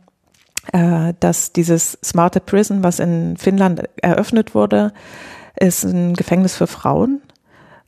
[0.73, 4.93] äh, dass dieses Smarter Prison, was in Finnland eröffnet wurde,
[5.59, 7.21] ist ein Gefängnis für Frauen.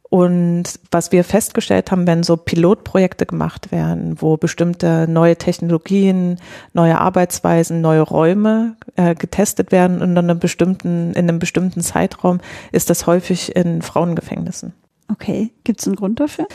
[0.09, 6.39] Und was wir festgestellt haben, wenn so Pilotprojekte gemacht werden, wo bestimmte neue Technologien,
[6.73, 12.39] neue Arbeitsweisen, neue Räume äh, getestet werden in einem bestimmten, in einem bestimmten Zeitraum,
[12.71, 14.75] ist das häufig in Frauengefängnissen.
[15.11, 16.47] Okay, gibt es einen Grund dafür?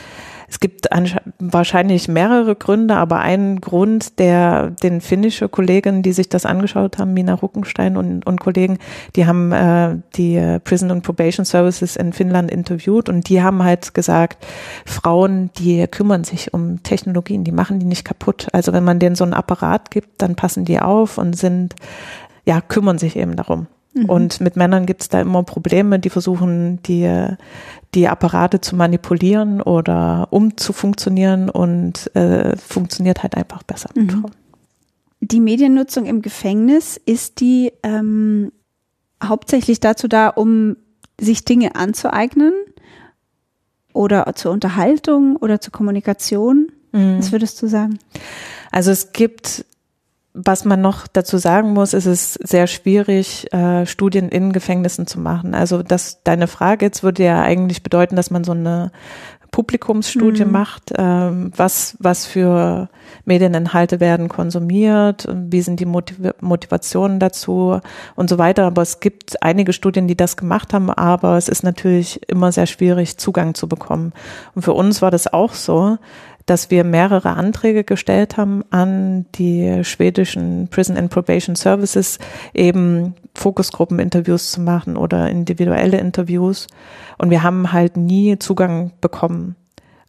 [0.52, 0.86] Es gibt
[1.38, 7.14] wahrscheinlich mehrere Gründe, aber ein Grund, der den finnische Kollegen, die sich das angeschaut haben,
[7.14, 8.76] Mina Ruckenstein und, und Kollegen,
[9.16, 13.94] die haben äh, die Prison and Probation Services in Finnland interviewt und die haben halt
[13.94, 14.46] gesagt,
[14.84, 18.48] Frauen, die kümmern sich um Technologien, die machen die nicht kaputt.
[18.52, 21.76] Also wenn man denen so einen Apparat gibt, dann passen die auf und sind,
[22.44, 23.68] ja, kümmern sich eben darum.
[23.94, 24.04] Mhm.
[24.06, 27.28] Und mit Männern gibt es da immer Probleme, die versuchen, die,
[27.94, 34.20] die Apparate zu manipulieren oder umzufunktionieren und äh, funktioniert halt einfach besser mit mhm.
[34.20, 34.32] Frauen.
[35.20, 38.50] Die Mediennutzung im Gefängnis, ist die ähm,
[39.22, 40.76] hauptsächlich dazu da, um
[41.20, 42.52] sich Dinge anzueignen
[43.92, 46.72] oder zur Unterhaltung oder zur Kommunikation?
[46.92, 47.18] Mhm.
[47.18, 47.98] Was würdest du sagen?
[48.72, 49.64] Also es gibt
[50.34, 55.20] was man noch dazu sagen muss, ist es sehr schwierig, äh, Studien in Gefängnissen zu
[55.20, 55.54] machen.
[55.54, 58.92] Also das, deine Frage jetzt würde ja eigentlich bedeuten, dass man so eine
[59.52, 60.50] Publikumsstudie mhm.
[60.50, 62.88] macht, ähm, was, was für
[63.26, 67.78] Medieninhalte werden konsumiert, wie sind die Motiv Motivationen dazu
[68.16, 68.64] und so weiter.
[68.64, 72.66] Aber es gibt einige Studien, die das gemacht haben, aber es ist natürlich immer sehr
[72.66, 74.14] schwierig, Zugang zu bekommen.
[74.54, 75.98] Und für uns war das auch so
[76.52, 82.18] dass wir mehrere Anträge gestellt haben an die schwedischen Prison and Probation Services,
[82.52, 86.66] eben Fokusgruppeninterviews zu machen oder individuelle Interviews.
[87.16, 89.56] Und wir haben halt nie Zugang bekommen.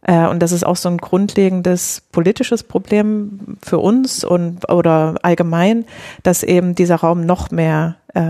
[0.02, 5.86] Äh, und das ist auch so ein grundlegendes politisches Problem für uns und oder allgemein,
[6.24, 8.20] dass eben dieser Raum noch mehr äh,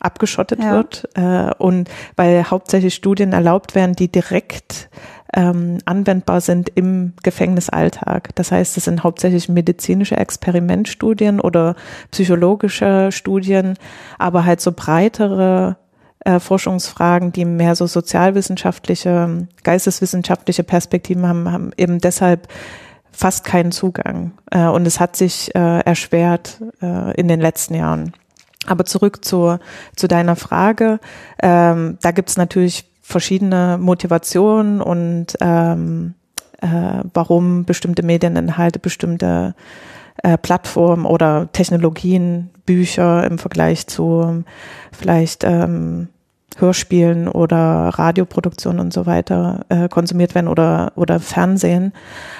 [0.00, 0.72] abgeschottet ja.
[0.72, 4.90] wird äh, und weil hauptsächlich Studien erlaubt werden, die direkt
[5.36, 8.34] ähm, anwendbar sind im Gefängnisalltag.
[8.34, 11.76] Das heißt, es sind hauptsächlich medizinische Experimentstudien oder
[12.10, 13.74] psychologische Studien,
[14.18, 15.76] aber halt so breitere
[16.20, 22.48] äh, Forschungsfragen, die mehr so sozialwissenschaftliche, geisteswissenschaftliche Perspektiven haben, haben eben deshalb
[23.12, 24.32] fast keinen Zugang.
[24.50, 28.14] Äh, und es hat sich äh, erschwert äh, in den letzten Jahren.
[28.66, 29.58] Aber zurück zu,
[29.94, 30.98] zu deiner Frage.
[31.42, 36.14] Ähm, da gibt's natürlich verschiedene Motivationen und ähm,
[36.60, 39.54] äh, warum bestimmte Medieninhalte, bestimmte
[40.24, 44.42] äh, Plattformen oder Technologien, Bücher im Vergleich zu
[44.90, 46.08] vielleicht ähm,
[46.56, 51.92] Hörspielen oder Radioproduktionen und so weiter äh, konsumiert werden oder, oder Fernsehen.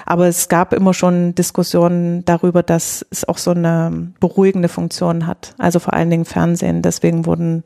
[0.04, 5.54] Aber es gab immer schon Diskussionen darüber, dass es auch so eine beruhigende Funktion hat.
[5.58, 6.82] Also vor allen Dingen Fernsehen.
[6.82, 7.62] Deswegen wurden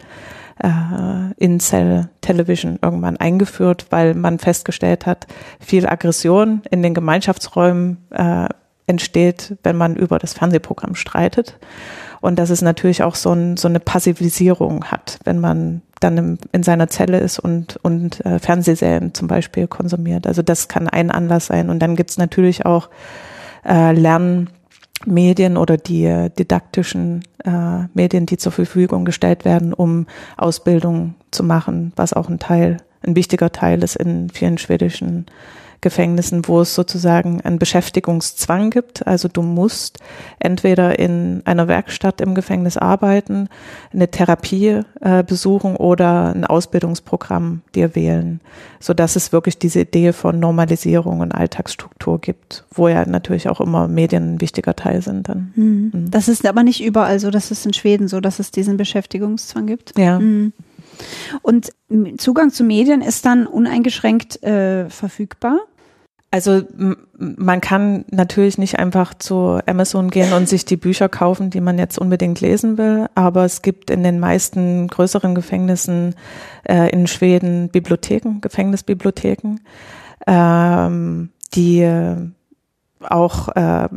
[0.62, 5.26] äh, In-Cell Television irgendwann eingeführt, weil man festgestellt hat,
[5.58, 8.48] viel Aggression in den Gemeinschaftsräumen äh,
[8.86, 11.58] entsteht, wenn man über das Fernsehprogramm streitet.
[12.20, 16.38] Und dass es natürlich auch so, ein, so eine Passivisierung hat, wenn man dann im,
[16.52, 20.26] in seiner Zelle ist und, und äh, Fernsehserien zum Beispiel konsumiert.
[20.26, 21.70] Also das kann ein Anlass sein.
[21.70, 22.90] Und dann gibt's natürlich auch
[23.64, 24.50] äh, Lernen
[25.06, 31.92] Medien oder die didaktischen äh, Medien, die zur Verfügung gestellt werden, um Ausbildung zu machen,
[31.96, 35.26] was auch ein Teil, ein wichtiger Teil ist in vielen schwedischen
[35.80, 39.06] Gefängnissen, wo es sozusagen einen Beschäftigungszwang gibt.
[39.06, 39.98] Also du musst
[40.38, 43.48] entweder in einer Werkstatt im Gefängnis arbeiten,
[43.92, 48.40] eine Therapie äh, besuchen oder ein Ausbildungsprogramm dir wählen,
[48.78, 53.60] so dass es wirklich diese Idee von Normalisierung und Alltagsstruktur gibt, wo ja natürlich auch
[53.60, 55.52] immer Medien ein wichtiger Teil sind dann.
[55.56, 55.90] Mhm.
[55.92, 56.10] Mhm.
[56.10, 59.66] Das ist aber nicht überall so, das ist in Schweden so, dass es diesen Beschäftigungszwang
[59.66, 59.98] gibt.
[59.98, 60.18] Ja.
[60.18, 60.52] Mhm.
[61.42, 61.70] Und
[62.18, 65.58] Zugang zu Medien ist dann uneingeschränkt äh, verfügbar?
[66.32, 66.62] Also
[67.18, 71.76] man kann natürlich nicht einfach zu Amazon gehen und sich die Bücher kaufen, die man
[71.76, 76.14] jetzt unbedingt lesen will, aber es gibt in den meisten größeren Gefängnissen
[76.62, 79.58] äh, in Schweden Bibliotheken, Gefängnisbibliotheken,
[80.28, 81.80] ähm, die
[83.08, 83.88] auch äh,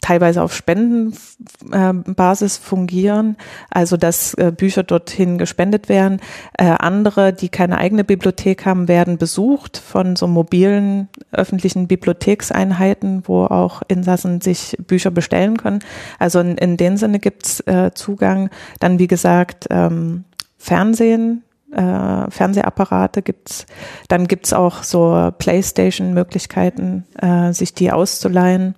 [0.00, 3.36] teilweise auf Spendenbasis äh, fungieren,
[3.70, 6.20] also dass äh, Bücher dorthin gespendet werden.
[6.58, 13.44] Äh, andere, die keine eigene Bibliothek haben, werden besucht von so mobilen öffentlichen Bibliothekseinheiten, wo
[13.44, 15.80] auch Insassen sich Bücher bestellen können.
[16.18, 18.50] Also in, in dem Sinne gibt's äh, Zugang.
[18.80, 20.24] Dann, wie gesagt, ähm,
[20.58, 23.66] Fernsehen äh, Fernsehapparate gibt's.
[24.08, 28.74] Dann gibt's auch so Playstation-Möglichkeiten, äh, sich die auszuleihen.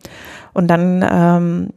[0.52, 1.70] Und dann ähm,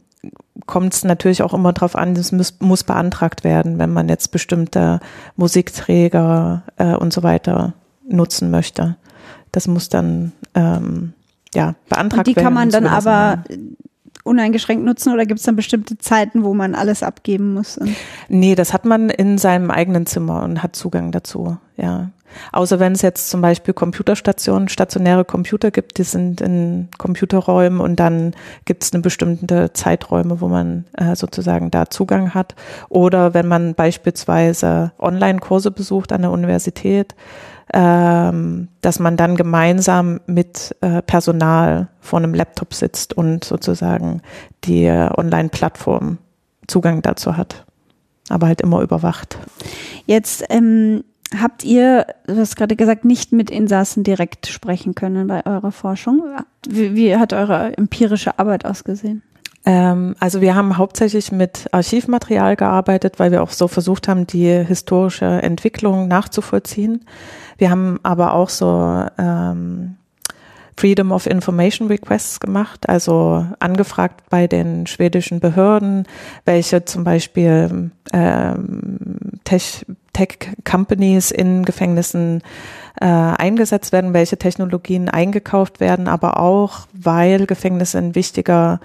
[0.66, 4.28] kommt es natürlich auch immer darauf an, das muss, muss, beantragt werden, wenn man jetzt
[4.28, 5.00] bestimmte
[5.36, 7.74] Musikträger äh, und so weiter
[8.08, 8.96] nutzen möchte.
[9.52, 11.12] Das muss dann ähm,
[11.54, 12.44] ja beantragt Und die werden.
[12.44, 13.76] kann man dann aber werden.
[14.26, 17.78] Uneingeschränkt nutzen oder gibt es dann bestimmte Zeiten, wo man alles abgeben muss?
[18.28, 22.10] Nee, das hat man in seinem eigenen Zimmer und hat Zugang dazu, ja.
[22.52, 27.98] Außer wenn es jetzt zum Beispiel Computerstationen, stationäre Computer gibt, die sind in Computerräumen und
[28.00, 28.34] dann
[28.64, 32.54] gibt es eine bestimmte Zeiträume, wo man äh, sozusagen da Zugang hat.
[32.88, 37.14] Oder wenn man beispielsweise Online-Kurse besucht an der Universität,
[37.72, 44.22] ähm, dass man dann gemeinsam mit äh, Personal vor einem Laptop sitzt und sozusagen
[44.64, 46.18] die äh, Online-Plattform
[46.68, 47.64] Zugang dazu hat.
[48.28, 49.38] Aber halt immer überwacht.
[50.06, 51.04] jetzt ähm,
[51.40, 56.22] habt ihr, du hast gerade gesagt, nicht mit Insassen direkt sprechen können bei eurer Forschung.
[56.68, 59.22] Wie, wie hat eure empirische Arbeit ausgesehen?
[59.66, 64.46] Ähm, also wir haben hauptsächlich mit Archivmaterial gearbeitet, weil wir auch so versucht haben, die
[64.64, 67.04] historische Entwicklung nachzuvollziehen.
[67.58, 69.96] Wir haben aber auch so ähm,
[70.76, 76.06] Freedom of Information Requests gemacht, also angefragt bei den schwedischen Behörden,
[76.44, 78.98] welche zum Beispiel ähm,
[79.44, 82.42] Tech, Tech Companies in Gefängnissen
[83.00, 88.80] äh, eingesetzt werden, welche Technologien eingekauft werden, aber auch, weil Gefängnisse ein wichtiger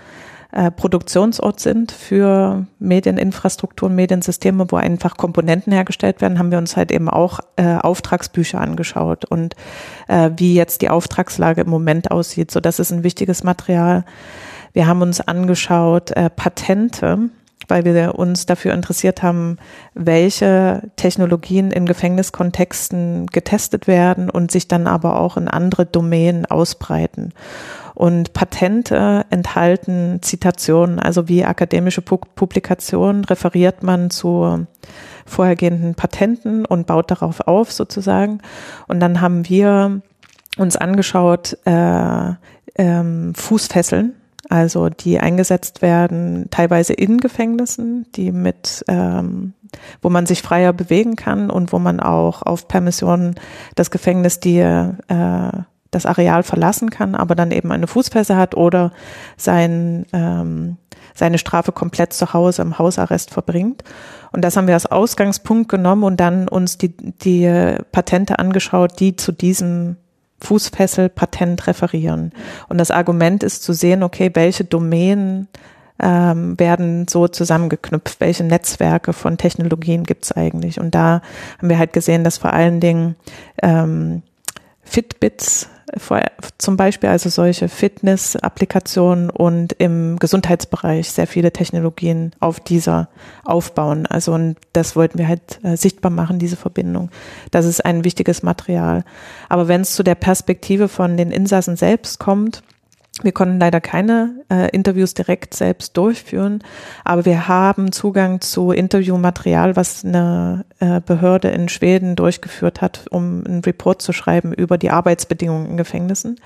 [0.52, 6.92] äh, Produktionsort sind für Medieninfrastrukturen, Mediensysteme, wo einfach Komponenten hergestellt werden, haben wir uns halt
[6.92, 9.56] eben auch äh, Auftragsbücher angeschaut und
[10.08, 12.52] äh, wie jetzt die Auftragslage im Moment aussieht.
[12.52, 14.04] So, das ist ein wichtiges Material.
[14.74, 17.30] Wir haben uns angeschaut äh, Patente,
[17.68, 19.58] weil wir uns dafür interessiert haben,
[19.94, 27.34] welche Technologien in Gefängniskontexten getestet werden und sich dann aber auch in andere Domänen ausbreiten.
[27.94, 34.66] Und Patente enthalten Zitationen, also wie akademische Pu Publikationen referiert man zu
[35.26, 38.40] vorhergehenden Patenten und baut darauf auf sozusagen.
[38.88, 40.02] Und dann haben wir
[40.58, 42.34] uns angeschaut, äh,
[42.76, 44.14] ähm, Fußfesseln,
[44.50, 49.54] also die eingesetzt werden teilweise in Gefängnissen, die mit, ähm,
[50.02, 53.36] wo man sich freier bewegen kann und wo man auch auf Permission
[53.76, 54.92] das Gefängnis die äh,
[55.92, 58.92] das Areal verlassen kann, aber dann eben eine Fußfessel hat oder
[59.38, 60.78] sein, ähm,
[61.14, 63.84] seine Strafe komplett zu Hause im Hausarrest verbringt.
[64.32, 69.18] Und das haben wir als Ausgangspunkt genommen und dann uns die, die Patente angeschaut, die
[69.18, 69.98] zu diesem
[70.40, 72.32] Fußfessel-Patent referieren.
[72.70, 75.50] Und das Argument ist zu sehen, okay, welche Domänen
[76.02, 80.80] ähm, werden so zusammengeknüpft, welche Netzwerke von Technologien gibt es eigentlich.
[80.80, 81.22] Und da
[81.60, 83.16] haben wir halt gesehen, dass vor allen Dingen
[83.62, 84.24] ähm,
[84.84, 85.70] Fitbits
[86.58, 93.10] zum Beispiel, also solche Fitness-Applikationen und im Gesundheitsbereich sehr viele Technologien auf dieser
[93.44, 94.06] aufbauen.
[94.06, 97.10] Also und das wollten wir halt äh, sichtbar machen, diese Verbindung.
[97.52, 99.04] Das ist ein wichtiges Material.
[99.50, 102.64] Aber wenn es zu der Perspektive von den Insassen selbst kommt,
[103.24, 106.64] wir konnten leider keine äh, Interviews direkt selbst durchführen,
[107.04, 113.44] aber wir haben Zugang zu Interviewmaterial, was eine äh, Behörde in Schweden durchgeführt hat, um
[113.46, 116.40] einen Report zu schreiben über die Arbeitsbedingungen in Gefängnissen.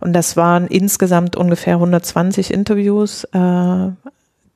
[0.00, 3.88] Und das waren insgesamt ungefähr 120 Interviews, äh,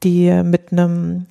[0.03, 1.27] die mit einem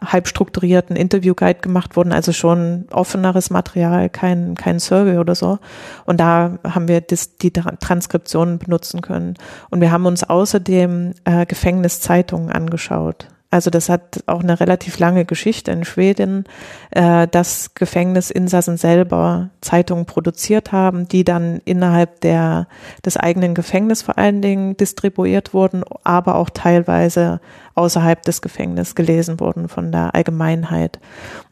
[0.00, 5.58] halb strukturierten Interviewguide gemacht wurden, also schon offeneres Material, kein, kein Survey oder so.
[6.06, 9.34] Und da haben wir das, die Transkriptionen benutzen können.
[9.70, 13.28] Und wir haben uns außerdem äh, Gefängniszeitungen angeschaut.
[13.52, 16.44] Also das hat auch eine relativ lange Geschichte in Schweden,
[16.92, 22.68] äh, dass Gefängnisinsassen selber Zeitungen produziert haben, die dann innerhalb der,
[23.04, 27.40] des eigenen Gefängnisses vor allen Dingen distribuiert wurden, aber auch teilweise
[27.74, 31.00] außerhalb des Gefängnisses gelesen wurden von der Allgemeinheit.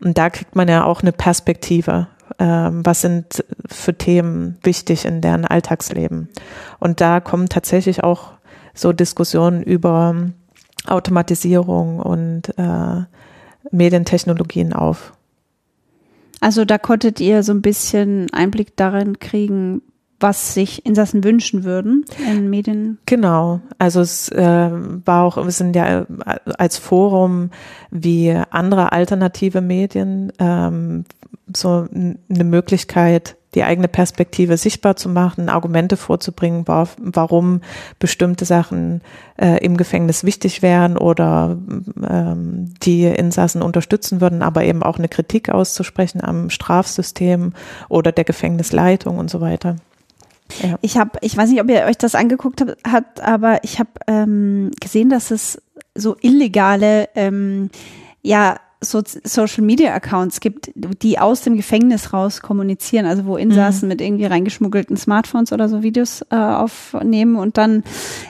[0.00, 2.06] Und da kriegt man ja auch eine Perspektive.
[2.38, 6.28] Ähm, was sind für Themen wichtig in deren Alltagsleben?
[6.78, 8.34] Und da kommen tatsächlich auch
[8.72, 10.14] so Diskussionen über
[10.88, 13.03] Automatisierung und äh,
[13.70, 15.12] Medientechnologien auf.
[16.40, 19.83] Also da konntet ihr so ein bisschen Einblick darin kriegen,
[20.20, 22.98] was sich Insassen wünschen würden in Medien.
[23.07, 24.70] Genau, also es äh,
[25.05, 26.07] war auch, wir sind ja
[26.59, 27.51] als Forum
[27.90, 31.05] wie andere alternative Medien ähm,
[31.55, 37.62] so eine Möglichkeit, die eigene Perspektive sichtbar zu machen, Argumente vorzubringen, warum
[37.98, 39.00] bestimmte Sachen
[39.40, 41.56] äh, im Gefängnis wichtig wären oder
[42.08, 47.54] ähm, die Insassen unterstützen würden, aber eben auch eine Kritik auszusprechen am Strafsystem
[47.88, 49.77] oder der Gefängnisleitung und so weiter.
[50.62, 50.77] Ja.
[50.81, 54.70] Ich habe, ich weiß nicht, ob ihr euch das angeguckt habt, aber ich habe ähm,
[54.81, 55.60] gesehen, dass es
[55.94, 57.70] so illegale, ähm,
[58.23, 63.87] ja, so Social Media Accounts gibt, die aus dem Gefängnis raus kommunizieren, also wo Insassen
[63.87, 63.88] mhm.
[63.88, 67.83] mit irgendwie reingeschmuggelten Smartphones oder so Videos äh, aufnehmen und dann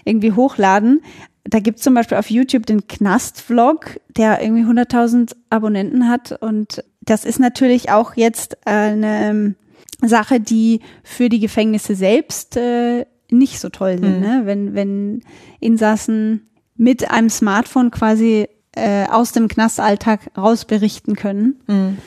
[0.04, 1.02] irgendwie hochladen.
[1.44, 6.82] Da gibt es zum Beispiel auf YouTube den Knast-Vlog, der irgendwie 100.000 Abonnenten hat und
[7.00, 9.54] das ist natürlich auch jetzt eine
[10.02, 14.26] Sache, die für die Gefängnisse selbst äh, nicht so toll sind, mhm.
[14.26, 14.42] ne?
[14.44, 15.22] wenn, wenn
[15.60, 18.48] Insassen mit einem Smartphone quasi
[18.78, 21.60] äh, aus dem Knastalltag raus berichten können.
[21.66, 21.98] Mhm.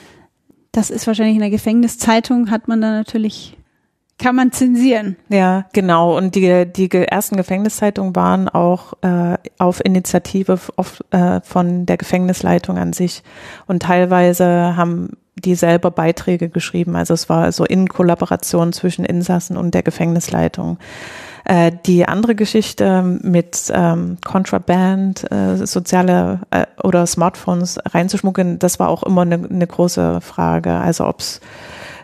[0.72, 3.58] Das ist wahrscheinlich in der Gefängniszeitung, hat man da natürlich,
[4.18, 5.16] kann man zensieren.
[5.28, 6.16] Ja, genau.
[6.16, 12.78] Und die, die ersten Gefängniszeitungen waren auch äh, auf Initiative auf, äh, von der Gefängnisleitung
[12.78, 13.22] an sich.
[13.66, 16.96] Und teilweise haben die selber Beiträge geschrieben.
[16.96, 20.78] Also es war so in Kollaboration zwischen Insassen und der Gefängnisleitung.
[21.44, 28.88] Äh, die andere Geschichte mit ähm, Contraband, äh, soziale äh, oder Smartphones reinzuschmuggeln, das war
[28.88, 30.72] auch immer eine, eine große Frage.
[30.72, 31.40] Also ob es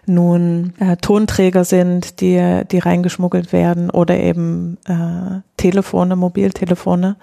[0.07, 7.17] nun äh, Tonträger sind, die, die reingeschmuggelt werden oder eben äh, Telefone, Mobiltelefone.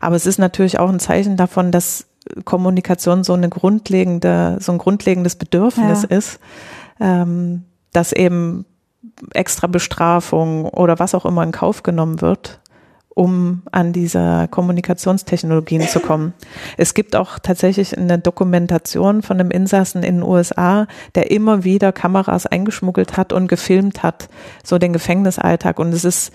[0.00, 2.06] Aber es ist natürlich auch ein Zeichen davon, dass
[2.44, 6.16] Kommunikation so eine grundlegende, so ein grundlegendes Bedürfnis ja.
[6.16, 6.40] ist,
[7.00, 8.64] ähm, dass eben
[9.32, 12.60] extra Bestrafung oder was auch immer in Kauf genommen wird,
[13.10, 16.34] um an diese Kommunikationstechnologien zu kommen.
[16.76, 21.92] Es gibt auch tatsächlich eine Dokumentation von einem Insassen in den USA, der immer wieder
[21.92, 24.28] Kameras eingeschmuggelt hat und gefilmt hat,
[24.64, 25.78] so den Gefängnisalltag.
[25.78, 26.32] Und es ist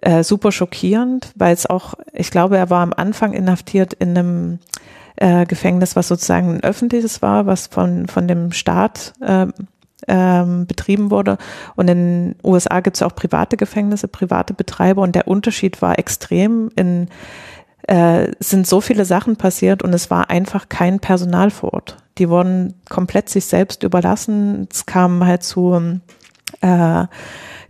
[0.00, 4.58] äh, super schockierend, weil es auch, ich glaube, er war am Anfang inhaftiert in einem
[5.16, 9.46] äh, Gefängnis, was sozusagen ein öffentliches war, was von, von dem Staat äh,
[10.08, 11.38] ähm, betrieben wurde.
[11.76, 15.98] Und in den USA gibt es auch private Gefängnisse, private Betreiber und der Unterschied war
[15.98, 16.70] extrem.
[16.76, 17.08] In
[17.88, 21.96] äh, sind so viele Sachen passiert und es war einfach kein Personal vor Ort.
[22.18, 24.68] Die wurden komplett sich selbst überlassen.
[24.70, 26.00] Es kam halt zu
[26.60, 27.06] äh,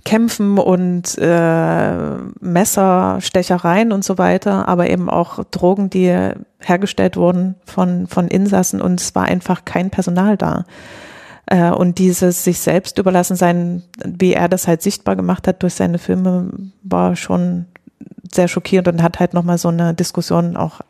[0.05, 6.31] Kämpfen und äh, Messerstechereien und so weiter, aber eben auch Drogen, die
[6.61, 10.65] hergestellt wurden von, von Insassen und es war einfach kein Personal da.
[11.51, 15.75] Äh, und dieses sich selbst überlassen sein, wie er das halt sichtbar gemacht hat durch
[15.75, 16.51] seine Filme,
[16.83, 17.67] war schon
[18.31, 20.81] sehr schockierend und hat halt nochmal so eine Diskussion auch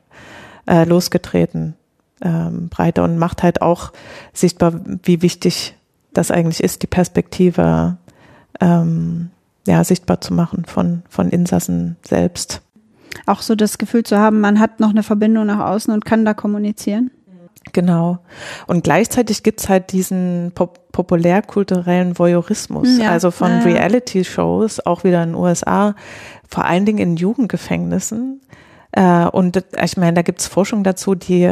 [0.66, 1.74] äh, losgetreten,
[2.20, 3.92] ähm, breiter und macht halt auch
[4.32, 5.76] sichtbar, wie wichtig
[6.12, 7.96] das eigentlich ist, die Perspektive
[8.60, 9.30] ähm,
[9.66, 12.62] ja, sichtbar zu machen von, von Insassen selbst.
[13.26, 16.24] Auch so das Gefühl zu haben, man hat noch eine Verbindung nach außen und kann
[16.24, 17.12] da kommunizieren.
[17.72, 18.18] Genau.
[18.66, 23.10] Und gleichzeitig gibt's halt diesen pop populärkulturellen Voyeurismus, ja.
[23.10, 23.60] also von ja.
[23.60, 25.94] Reality-Shows, auch wieder in den USA,
[26.48, 28.40] vor allen Dingen in Jugendgefängnissen.
[28.90, 31.48] Äh, und ich meine, da gibt's Forschung dazu, die,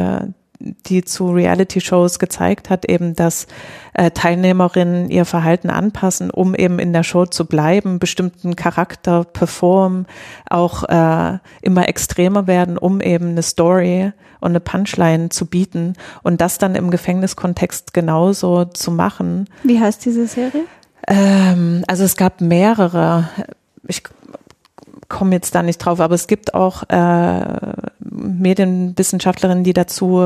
[0.59, 3.47] die zu Reality-Shows gezeigt hat, eben, dass
[3.93, 10.07] äh, Teilnehmerinnen ihr Verhalten anpassen, um eben in der Show zu bleiben, bestimmten Charakter performen,
[10.49, 15.93] auch äh, immer extremer werden, um eben eine Story und eine Punchline zu bieten
[16.23, 19.47] und das dann im Gefängniskontext genauso zu machen.
[19.63, 20.63] Wie heißt diese Serie?
[21.07, 23.29] Ähm, also es gab mehrere.
[23.87, 24.03] Ich
[25.09, 27.45] komme jetzt da nicht drauf, aber es gibt auch äh,
[27.99, 30.25] Medienwissenschaftlerinnen, die dazu,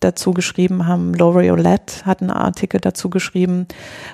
[0.00, 1.14] dazu geschrieben haben.
[1.14, 3.66] Laurie Olette hat einen Artikel dazu geschrieben,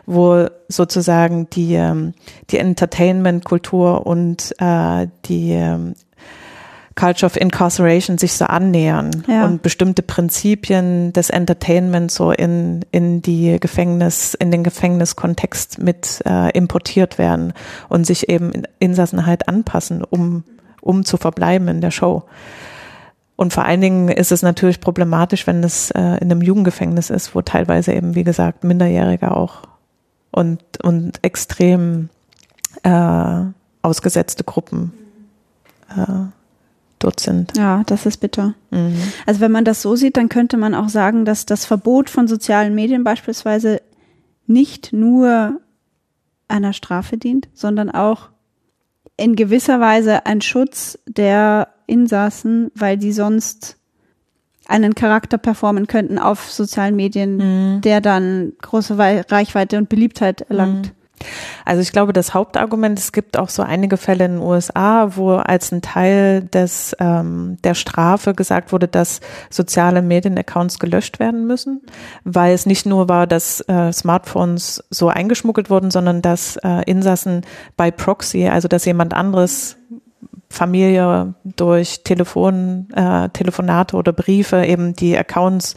[0.06, 2.14] wo sozusagen die, ähm,
[2.50, 5.94] die Entertainment-Kultur und äh, die ähm,
[6.94, 9.44] Culture of Incarceration sich so annähern ja.
[9.44, 16.50] und bestimmte Prinzipien des Entertainments so in, in die Gefängnis, in den Gefängniskontext mit äh,
[16.56, 17.52] importiert werden
[17.88, 20.44] und sich eben in Insassen halt anpassen, um,
[20.80, 22.24] um zu verbleiben in der Show.
[23.36, 27.34] Und vor allen Dingen ist es natürlich problematisch, wenn es äh, in einem Jugendgefängnis ist,
[27.34, 29.62] wo teilweise eben, wie gesagt, Minderjährige auch
[30.30, 32.08] und, und extrem
[32.82, 33.44] äh,
[33.82, 34.92] ausgesetzte Gruppen
[35.96, 36.26] äh,
[37.02, 37.56] dort sind.
[37.56, 38.54] Ja, das ist bitter.
[38.70, 38.96] Mhm.
[39.26, 42.28] Also wenn man das so sieht, dann könnte man auch sagen, dass das Verbot von
[42.28, 43.80] sozialen Medien beispielsweise
[44.46, 45.60] nicht nur
[46.48, 48.28] einer Strafe dient, sondern auch
[49.16, 53.76] in gewisser Weise ein Schutz der Insassen, weil die sonst
[54.66, 57.80] einen Charakter performen könnten auf sozialen Medien, mhm.
[57.82, 60.86] der dann große Reichweite und Beliebtheit erlangt.
[60.86, 61.01] Mhm.
[61.64, 65.32] Also ich glaube, das Hauptargument, es gibt auch so einige Fälle in den USA, wo
[65.32, 69.20] als ein Teil des, ähm, der Strafe gesagt wurde, dass
[69.50, 71.82] soziale Medienaccounts gelöscht werden müssen,
[72.24, 77.42] weil es nicht nur war, dass äh, Smartphones so eingeschmuggelt wurden, sondern dass äh, Insassen
[77.76, 79.76] bei Proxy, also dass jemand anderes
[80.52, 85.74] Familie durch Telefon, äh, Telefonate oder Briefe eben die Accounts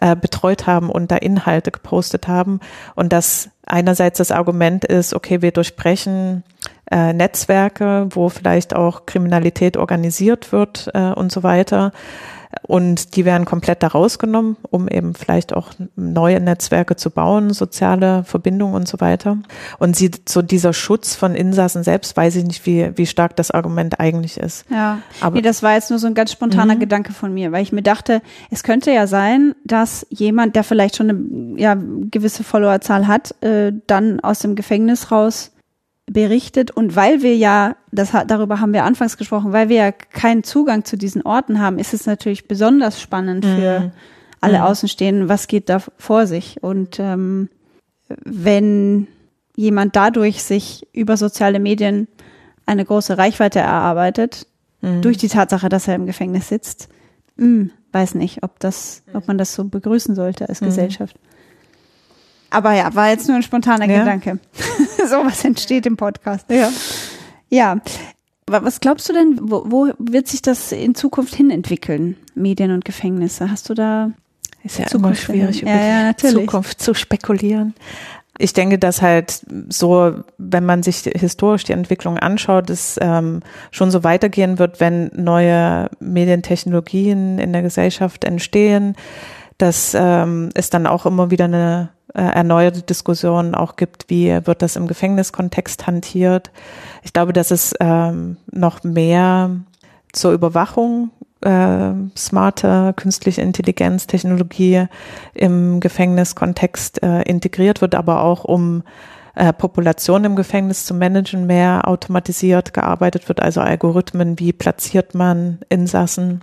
[0.00, 2.60] äh, betreut haben und da Inhalte gepostet haben.
[2.94, 6.42] Und dass einerseits das Argument ist, okay, wir durchbrechen
[6.90, 11.92] äh, Netzwerke, wo vielleicht auch Kriminalität organisiert wird äh, und so weiter.
[12.62, 18.24] Und die werden komplett da rausgenommen, um eben vielleicht auch neue Netzwerke zu bauen, soziale
[18.24, 19.38] Verbindungen und so weiter.
[19.78, 23.50] Und sie, so dieser Schutz von Insassen selbst, weiß ich nicht, wie, wie stark das
[23.50, 24.64] Argument eigentlich ist.
[24.70, 26.80] Ja, aber nee, das war jetzt nur so ein ganz spontaner mhm.
[26.80, 30.96] Gedanke von mir, weil ich mir dachte, es könnte ja sein, dass jemand, der vielleicht
[30.96, 31.76] schon eine ja,
[32.10, 35.52] gewisse Followerzahl hat, äh, dann aus dem Gefängnis raus
[36.08, 40.42] berichtet und weil wir ja, das darüber haben wir anfangs gesprochen, weil wir ja keinen
[40.42, 43.90] Zugang zu diesen Orten haben, ist es natürlich besonders spannend für mhm.
[44.40, 44.64] alle mhm.
[44.64, 46.62] Außenstehenden, was geht da vor sich.
[46.62, 47.48] Und ähm,
[48.24, 49.06] wenn
[49.56, 52.08] jemand dadurch sich über soziale Medien
[52.64, 54.46] eine große Reichweite erarbeitet,
[54.80, 55.02] mhm.
[55.02, 56.88] durch die Tatsache, dass er im Gefängnis sitzt,
[57.36, 60.66] mh, hm, weiß nicht, ob das, ob man das so begrüßen sollte als mhm.
[60.66, 61.16] Gesellschaft.
[62.50, 64.00] Aber ja, war jetzt nur ein spontaner ja.
[64.00, 64.38] Gedanke.
[65.06, 66.46] Sowas entsteht im Podcast.
[66.50, 66.70] Ja.
[67.50, 67.76] Ja.
[68.46, 72.16] Was glaubst du denn, wo, wo wird sich das in Zukunft hin entwickeln?
[72.34, 73.50] Medien und Gefängnisse?
[73.50, 74.12] Hast du da
[74.64, 77.74] ist ja Zukunft immer schwierig, über ja, ja, Zukunft zu spekulieren.
[78.38, 83.40] Ich denke, dass halt so, wenn man sich historisch die Entwicklung anschaut, es ähm,
[83.72, 88.94] schon so weitergehen wird, wenn neue Medientechnologien in der Gesellschaft entstehen,
[89.58, 94.62] dass ähm, es dann auch immer wieder eine äh, erneuerte Diskussionen auch gibt, wie wird
[94.62, 96.50] das im Gefängniskontext hantiert.
[97.02, 99.50] Ich glaube, dass es ähm, noch mehr
[100.12, 104.86] zur Überwachung äh, smarte künstliche Intelligenz, Technologie
[105.34, 108.82] im Gefängniskontext äh, integriert wird, aber auch um
[109.34, 115.58] äh, Population im Gefängnis zu managen, mehr automatisiert gearbeitet wird, also Algorithmen, wie platziert man
[115.68, 116.40] Insassen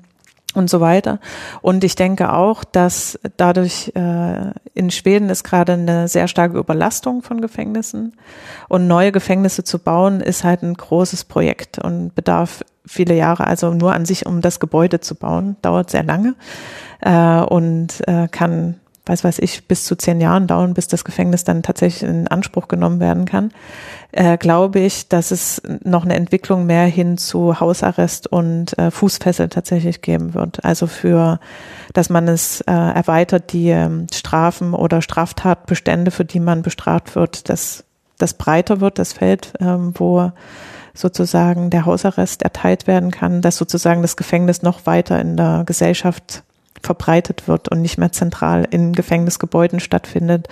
[0.56, 1.20] und so weiter.
[1.62, 7.22] Und ich denke auch, dass dadurch äh, in Schweden ist gerade eine sehr starke Überlastung
[7.22, 8.14] von Gefängnissen
[8.68, 13.48] und neue Gefängnisse zu bauen ist halt ein großes Projekt und bedarf viele Jahre.
[13.48, 16.36] Also nur an sich, um das Gebäude zu bauen, dauert sehr lange
[17.02, 21.44] äh, und äh, kann weiß weiß ich, bis zu zehn Jahren dauern, bis das Gefängnis
[21.44, 23.52] dann tatsächlich in Anspruch genommen werden kann,
[24.12, 29.50] äh, glaube ich, dass es noch eine Entwicklung mehr hin zu Hausarrest und äh, Fußfessel
[29.50, 30.64] tatsächlich geben wird.
[30.66, 31.40] Also für,
[31.94, 37.50] dass man es äh, erweitert, die ähm, Strafen oder Straftatbestände, für die man bestraft wird,
[37.50, 37.84] dass
[38.18, 40.32] das breiter wird, das Feld, ähm, wo
[40.94, 46.45] sozusagen der Hausarrest erteilt werden kann, dass sozusagen das Gefängnis noch weiter in der Gesellschaft
[46.86, 50.48] verbreitet wird und nicht mehr zentral in Gefängnisgebäuden stattfindet,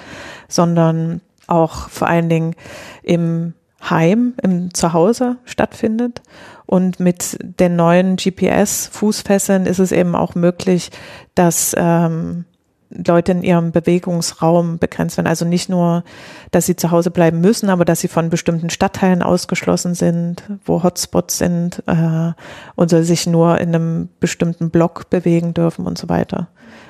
[0.48, 2.56] sondern auch vor allen Dingen
[3.02, 3.54] im
[3.90, 6.22] Heim, im Zuhause stattfindet.
[6.66, 10.90] Und mit den neuen GPS-Fußfesseln ist es eben auch möglich,
[11.36, 12.46] dass ähm,
[12.94, 15.28] Leute in ihrem Bewegungsraum begrenzt werden.
[15.28, 16.04] Also nicht nur,
[16.52, 20.84] dass sie zu Hause bleiben müssen, aber dass sie von bestimmten Stadtteilen ausgeschlossen sind, wo
[20.84, 22.34] Hotspots sind äh,
[22.76, 26.48] und sich nur in einem bestimmten Block bewegen dürfen und so weiter.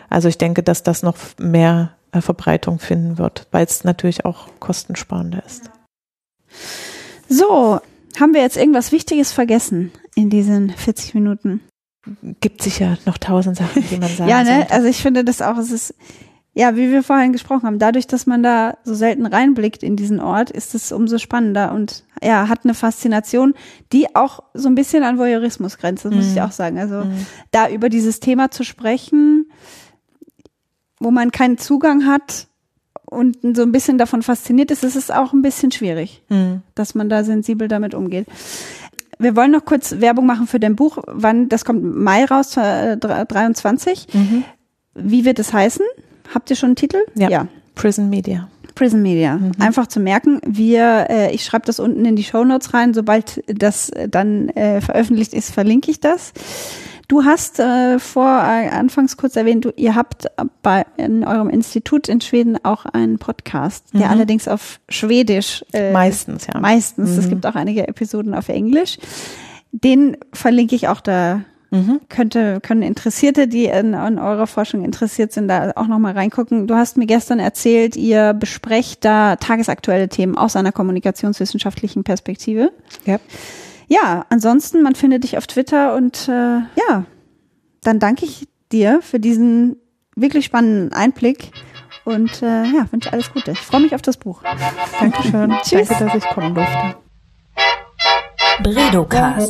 [0.10, 4.48] Also ich denke, dass das noch mehr äh, Verbreitung finden wird, weil es natürlich auch
[4.60, 5.70] kostensparender ist.
[7.28, 7.80] So,
[8.20, 11.62] haben wir jetzt irgendwas Wichtiges vergessen in diesen 40 Minuten?
[12.42, 14.72] Gibt sicher noch tausend Sachen, die man sagen Ja, ne, sollte.
[14.72, 15.96] also ich finde das auch, es ist,
[16.54, 20.20] ja, wie wir vorhin gesprochen haben, dadurch, dass man da so selten reinblickt in diesen
[20.20, 23.54] Ort, ist es umso spannender und ja, hat eine Faszination,
[23.92, 26.16] die auch so ein bisschen an Voyeurismus grenzt, das mm.
[26.16, 26.42] muss ich mhm.
[26.42, 26.78] auch sagen.
[26.78, 27.26] Also mm.
[27.52, 29.50] da über dieses Thema zu sprechen,
[31.00, 32.48] wo man keinen Zugang hat
[33.06, 36.58] und so ein bisschen davon fasziniert ist, ist es auch ein bisschen schwierig, mm.
[36.76, 38.28] dass man da sensibel damit umgeht
[39.24, 41.00] wir wollen noch kurz Werbung machen für dein Buch.
[41.08, 44.08] Wann, das kommt Mai raus, 23.
[44.14, 44.44] Mhm.
[44.96, 45.86] Wie wird es heißen?
[46.34, 46.98] Habt ihr schon einen Titel?
[47.16, 47.30] Ja.
[47.30, 47.48] ja.
[47.76, 48.50] Prison Media.
[48.76, 49.38] Prison Media.
[49.38, 49.52] Mhm.
[49.60, 50.40] Einfach zu merken.
[50.46, 52.94] Wir, äh, ich schreibe das unten in die Show Notes rein.
[52.94, 56.34] Sobald das dann äh, veröffentlicht ist, verlinke ich das.
[57.08, 60.28] Du hast äh, vor äh, anfangs kurz erwähnt, du, ihr habt
[60.62, 64.12] bei in eurem Institut in Schweden auch einen Podcast, der mhm.
[64.12, 66.60] allerdings auf Schwedisch äh, meistens, ja.
[66.60, 67.12] Meistens.
[67.12, 67.20] Mhm.
[67.20, 68.98] Es gibt auch einige Episoden auf Englisch.
[69.72, 71.42] Den verlinke ich auch da.
[71.72, 72.02] Mhm.
[72.08, 76.68] Könnte, können Interessierte, die in, in eurer Forschung interessiert sind, da auch nochmal reingucken.
[76.68, 82.72] Du hast mir gestern erzählt, ihr besprecht da tagesaktuelle Themen aus einer kommunikationswissenschaftlichen Perspektive.
[83.08, 83.18] Ja
[83.88, 87.06] ja, ansonsten, man findet dich auf Twitter und äh, ja,
[87.82, 89.78] dann danke ich dir für diesen
[90.16, 91.52] wirklich spannenden Einblick
[92.06, 93.52] und äh, ja, wünsche alles Gute.
[93.52, 94.42] Ich freue mich auf das Buch.
[95.00, 95.54] Dankeschön.
[95.64, 95.88] Tschüss.
[95.88, 96.96] Danke, dass ich kommen durfte.
[98.62, 99.50] Bredocast.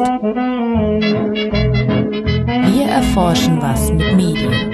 [2.72, 4.74] Wir erforschen was mit Medien.